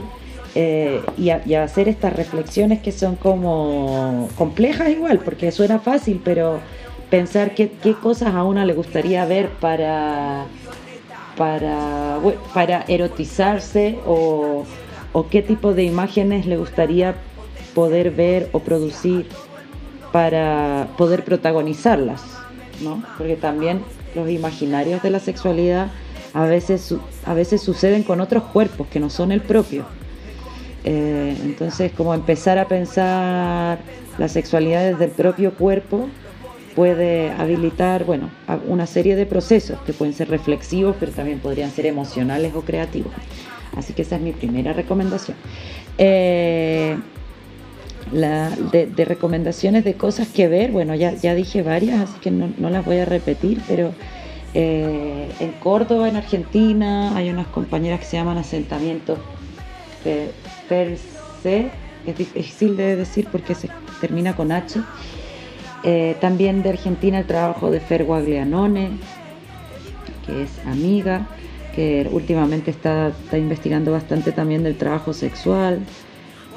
eh, 0.54 1.02
y, 1.18 1.30
a, 1.30 1.64
hacer 1.64 1.88
estas 1.88 2.14
reflexiones 2.14 2.82
que 2.82 2.92
son 2.92 3.16
como 3.16 4.30
complejas 4.36 4.90
igual, 4.90 5.20
porque 5.20 5.52
suena 5.52 5.80
fácil, 5.80 6.22
pero 6.24 6.60
pensar 7.10 7.56
qué, 7.56 7.72
qué 7.82 7.94
cosas 7.94 8.36
a 8.36 8.44
una 8.44 8.66
le 8.66 8.74
gustaría 8.74 9.26
ver 9.26 9.50
para, 9.50 10.46
para, 11.38 12.20
para 12.54 12.84
erotizarse 12.88 13.98
o 14.06 14.66
o 15.14 15.28
qué 15.28 15.42
tipo 15.42 15.74
de 15.74 15.84
imágenes 15.84 16.46
le 16.46 16.58
gustaría 16.58 17.16
poder 17.74 18.12
ver 18.12 18.50
o 18.52 18.60
producir 18.60 19.28
para 20.12 20.88
poder 20.98 21.24
protagonizarlas, 21.24 22.24
¿no? 22.82 23.04
Porque 23.18 23.36
también 23.36 23.82
los 24.16 24.30
imaginarios 24.30 25.02
de 25.02 25.10
la 25.10 25.20
sexualidad 25.20 25.88
a 26.34 26.46
veces, 26.46 26.94
a 27.26 27.34
veces 27.34 27.62
suceden 27.62 28.04
con 28.04 28.22
otros 28.22 28.44
cuerpos 28.44 28.88
que 28.88 29.00
no 29.00 29.10
son 29.10 29.32
el 29.32 29.42
propio. 29.42 29.86
Eh, 30.84 31.38
entonces, 31.44 31.92
como 31.92 32.14
empezar 32.14 32.58
a 32.58 32.68
pensar 32.68 33.80
la 34.18 34.28
sexualidad 34.28 34.92
desde 34.92 35.06
el 35.06 35.12
propio 35.12 35.54
cuerpo 35.54 36.08
puede 36.76 37.32
habilitar, 37.32 38.06
bueno, 38.06 38.30
una 38.68 38.88
serie 38.88 39.16
de 39.16 39.26
procesos 39.26 39.80
que 39.82 39.94
pueden 39.94 40.14
ser 40.14 40.30
reflexivos, 40.30 40.96
pero 41.00 41.12
también 41.12 41.40
podrían 41.40 41.70
ser 41.72 41.86
emocionales 41.86 42.56
o 42.56 42.62
creativos. 42.62 43.12
Así 43.76 43.94
que 43.94 44.02
esa 44.02 44.18
es 44.18 44.22
mi 44.22 44.34
primera 44.34 44.74
recomendación. 44.74 45.38
Eh, 45.98 46.98
de, 48.12 49.06
recomendaciones 49.06 49.84
de 49.84 49.94
cosas 49.94 50.28
que 50.28 50.48
ver, 50.48 50.72
bueno, 50.72 50.96
ya, 50.96 51.14
ya 51.14 51.34
dije 51.34 51.64
varias, 51.64 52.02
así 52.02 52.20
que 52.20 52.32
no, 52.32 52.70
las 52.70 52.86
voy 52.86 52.98
a 52.98 53.06
repetir, 53.06 53.62
pero 53.68 53.94
eh, 54.54 55.30
en 55.40 55.52
Córdoba, 55.54 56.10
en 56.10 56.18
Argentina, 56.18 57.16
hay 57.16 57.30
unas 57.30 57.48
compañeras 57.48 58.00
que 58.00 58.06
se 58.06 58.18
llaman 58.18 58.38
asentamientos 58.38 59.20
per 60.68 60.98
se, 61.44 61.70
es 62.06 62.18
difícil 62.18 62.76
de 62.76 62.96
decir 62.96 63.28
porque 63.32 63.56
se 63.56 63.70
termina 64.00 64.36
con 64.36 64.52
H. 64.52 64.82
Eh, 65.84 66.16
también 66.20 66.62
de 66.62 66.70
Argentina 66.70 67.20
el 67.20 67.26
trabajo 67.26 67.72
de 67.72 67.80
Fer 67.80 68.04
Guaglianone, 68.04 68.92
que 70.26 70.44
es 70.44 70.60
amiga 70.66 71.28
que 71.76 72.08
últimamente 72.12 72.72
está, 72.72 73.14
investigando 73.34 73.92
bastante 73.92 74.32
también 74.32 74.64
del 74.64 74.78
trabajo 74.78 75.14
sexual. 75.14 75.80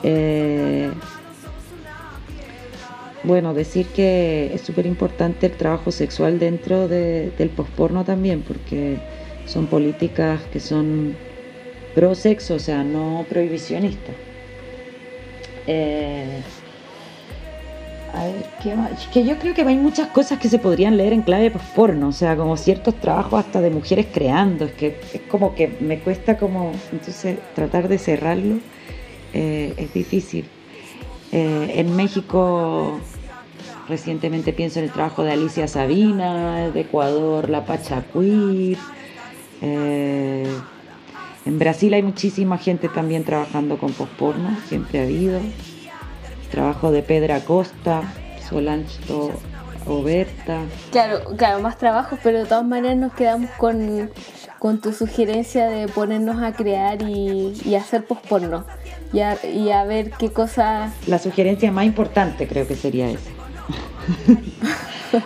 Eh, 0.02 0.90
bueno, 3.22 3.54
decir 3.54 3.86
que 3.86 4.50
es 4.52 4.60
súper 4.60 4.86
importante 4.86 5.46
el 5.46 5.52
trabajo 5.52 5.90
sexual 5.90 6.38
dentro 6.38 6.88
del 6.88 7.50
posporno 7.56 8.04
también, 8.04 8.42
porque 8.42 8.98
son 9.46 9.66
políticas 9.66 10.40
que 10.52 10.60
son 10.60 11.14
pro 11.94 12.14
sexo, 12.14 12.54
o 12.54 12.58
sea, 12.58 12.84
no 12.84 13.24
prohibicionistas. 13.28 14.14
Eh, 15.66 16.42
a 18.14 18.24
ver, 18.24 18.46
¿qué 18.62 18.74
más? 18.74 19.06
Que 19.12 19.24
yo 19.24 19.38
creo 19.38 19.54
que 19.54 19.62
hay 19.62 19.76
muchas 19.76 20.08
cosas 20.08 20.38
que 20.38 20.48
se 20.48 20.58
podrían 20.58 20.96
leer 20.96 21.12
en 21.12 21.22
clave 21.22 21.52
porno, 21.74 22.08
o 22.08 22.12
sea, 22.12 22.36
como 22.36 22.56
ciertos 22.56 22.94
trabajos 22.94 23.44
hasta 23.44 23.60
de 23.60 23.70
mujeres 23.70 24.06
creando, 24.12 24.66
es 24.66 24.72
que 24.72 25.00
es 25.12 25.20
como 25.22 25.54
que 25.54 25.76
me 25.80 25.98
cuesta 25.98 26.36
como, 26.36 26.72
entonces 26.92 27.38
tratar 27.54 27.88
de 27.88 27.98
cerrarlo 27.98 28.58
eh, 29.32 29.74
es 29.76 29.92
difícil. 29.92 30.44
Eh, 31.32 31.72
en 31.76 31.96
México 31.96 33.00
recientemente 33.88 34.52
pienso 34.52 34.78
en 34.78 34.86
el 34.86 34.92
trabajo 34.92 35.24
de 35.24 35.32
Alicia 35.32 35.66
Sabina, 35.66 36.70
de 36.70 36.80
Ecuador 36.80 37.50
La 37.50 37.66
Pacha 37.66 38.04
Queer. 38.12 38.78
Eh, 39.60 40.46
en 41.46 41.58
Brasil 41.58 41.92
hay 41.92 42.02
muchísima 42.02 42.58
gente 42.58 42.88
también 42.88 43.24
trabajando 43.24 43.76
con 43.76 43.92
posporno, 43.92 44.56
siempre 44.68 45.00
ha 45.00 45.02
habido 45.02 45.40
trabajo 46.54 46.92
de 46.92 47.02
Pedra 47.02 47.40
Costa, 47.40 48.02
Solange 48.48 49.00
Oberta. 49.86 50.60
Claro, 50.92 51.36
claro, 51.36 51.60
más 51.60 51.78
trabajo, 51.78 52.16
pero 52.22 52.38
de 52.38 52.44
todas 52.44 52.64
maneras 52.64 52.96
nos 52.96 53.12
quedamos 53.12 53.50
con, 53.58 54.10
tu 54.80 54.92
sugerencia 54.92 55.66
de 55.66 55.88
ponernos 55.88 56.42
a 56.42 56.52
crear 56.52 57.02
y, 57.02 57.74
hacer 57.74 58.06
posporno 58.06 58.64
y 59.12 59.20
a, 59.20 59.36
y 59.44 59.70
a 59.70 59.84
ver 59.84 60.12
qué 60.12 60.30
cosas... 60.30 60.92
La 61.08 61.18
sugerencia 61.18 61.72
más 61.72 61.86
importante 61.86 62.46
creo 62.46 62.68
que 62.68 62.76
sería 62.76 63.10
esa. 63.10 63.30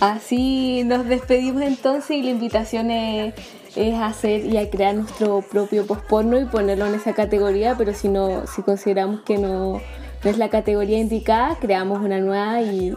Así 0.00 0.82
nos 0.84 1.06
despedimos 1.06 1.62
entonces 1.62 2.16
y 2.16 2.22
la 2.22 2.30
invitación 2.30 2.90
es, 2.90 3.34
es, 3.76 3.94
hacer 3.94 4.46
y 4.46 4.56
a 4.56 4.68
crear 4.70 4.94
nuestro 4.94 5.42
propio 5.42 5.86
posporno 5.86 6.40
y 6.40 6.46
ponerlo 6.46 6.86
en 6.86 6.94
esa 6.94 7.12
categoría, 7.12 7.76
pero 7.76 7.92
si 7.92 8.08
no, 8.08 8.46
si 8.46 8.62
consideramos 8.62 9.20
que 9.20 9.38
no 9.38 9.80
no 10.22 10.30
es 10.30 10.38
la 10.38 10.48
categoría 10.48 10.98
indicada, 10.98 11.56
creamos 11.60 12.00
una 12.00 12.20
nueva 12.20 12.60
y, 12.62 12.94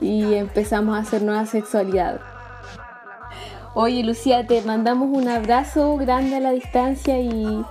empezamos 0.00 0.96
a 0.96 1.00
hacer 1.00 1.22
nueva 1.22 1.46
sexualidad. 1.46 2.20
Oye, 3.74 4.02
Lucía, 4.02 4.46
te 4.46 4.60
mandamos 4.62 5.08
un 5.10 5.28
abrazo 5.28 5.96
grande 5.96 6.36
a 6.36 6.40
la 6.40 6.52
distancia 6.52 7.18
y, 7.18 7.64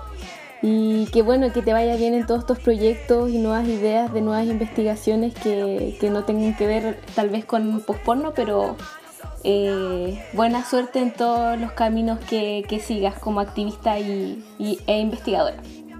y 0.61 1.07
que 1.07 1.23
bueno, 1.23 1.51
que 1.51 1.61
te 1.61 1.73
vaya 1.73 1.95
bien 1.95 2.13
en 2.13 2.25
todos 2.27 2.41
estos 2.41 2.59
proyectos 2.59 3.29
y 3.29 3.39
nuevas 3.39 3.67
ideas 3.67 4.13
de 4.13 4.21
nuevas 4.21 4.45
investigaciones 4.45 5.33
que, 5.33 5.97
no 6.11 6.23
tengan 6.23 6.55
que 6.55 6.67
ver 6.67 6.99
tal 7.15 7.29
vez 7.29 7.45
con 7.45 7.81
posporno, 7.81 8.33
pero 8.35 8.75
eh, 9.43 10.23
buena 10.33 10.63
suerte 10.63 10.99
en 10.99 11.11
todos 11.13 11.59
los 11.59 11.71
caminos 11.71 12.19
que, 12.19 12.81
sigas 12.85 13.17
como 13.17 13.39
activista 13.39 13.97
y, 13.99 14.43
e 14.85 14.99
investigadora. 14.99 15.57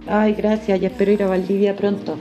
Ay, 0.08 0.34
gracias, 0.34 0.80
ya 0.80 0.88
espero 0.88 1.12
ir 1.12 1.24
a 1.24 1.28
Valdivia 1.28 1.76
pronto. 1.76 2.18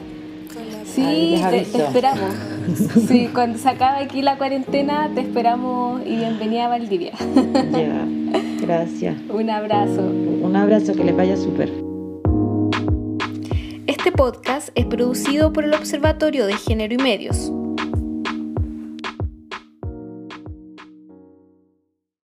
Sí, 0.84 1.40
te, 1.50 1.60
esperamos. 1.60 2.34
sí, 3.08 3.30
cuando 3.32 3.58
se 3.58 3.68
acabe 3.68 4.04
aquí 4.04 4.22
la 4.22 4.36
cuarentena, 4.36 5.10
te 5.14 5.20
esperamos 5.20 6.02
y 6.04 6.16
bienvenida 6.16 6.66
a 6.66 6.68
Valdivia. 6.68 7.12
ya, 7.72 8.06
gracias. 8.60 9.16
Un 9.28 9.50
abrazo. 9.50 10.02
Un 10.02 10.56
abrazo, 10.56 10.94
que 10.94 11.04
les 11.04 11.16
vaya 11.16 11.36
súper. 11.36 11.72
Este 13.86 14.12
podcast 14.12 14.70
es 14.74 14.86
producido 14.86 15.52
por 15.52 15.64
el 15.64 15.74
Observatorio 15.74 16.46
de 16.46 16.54
Género 16.54 16.94
y 16.94 16.98
Medios. 16.98 17.52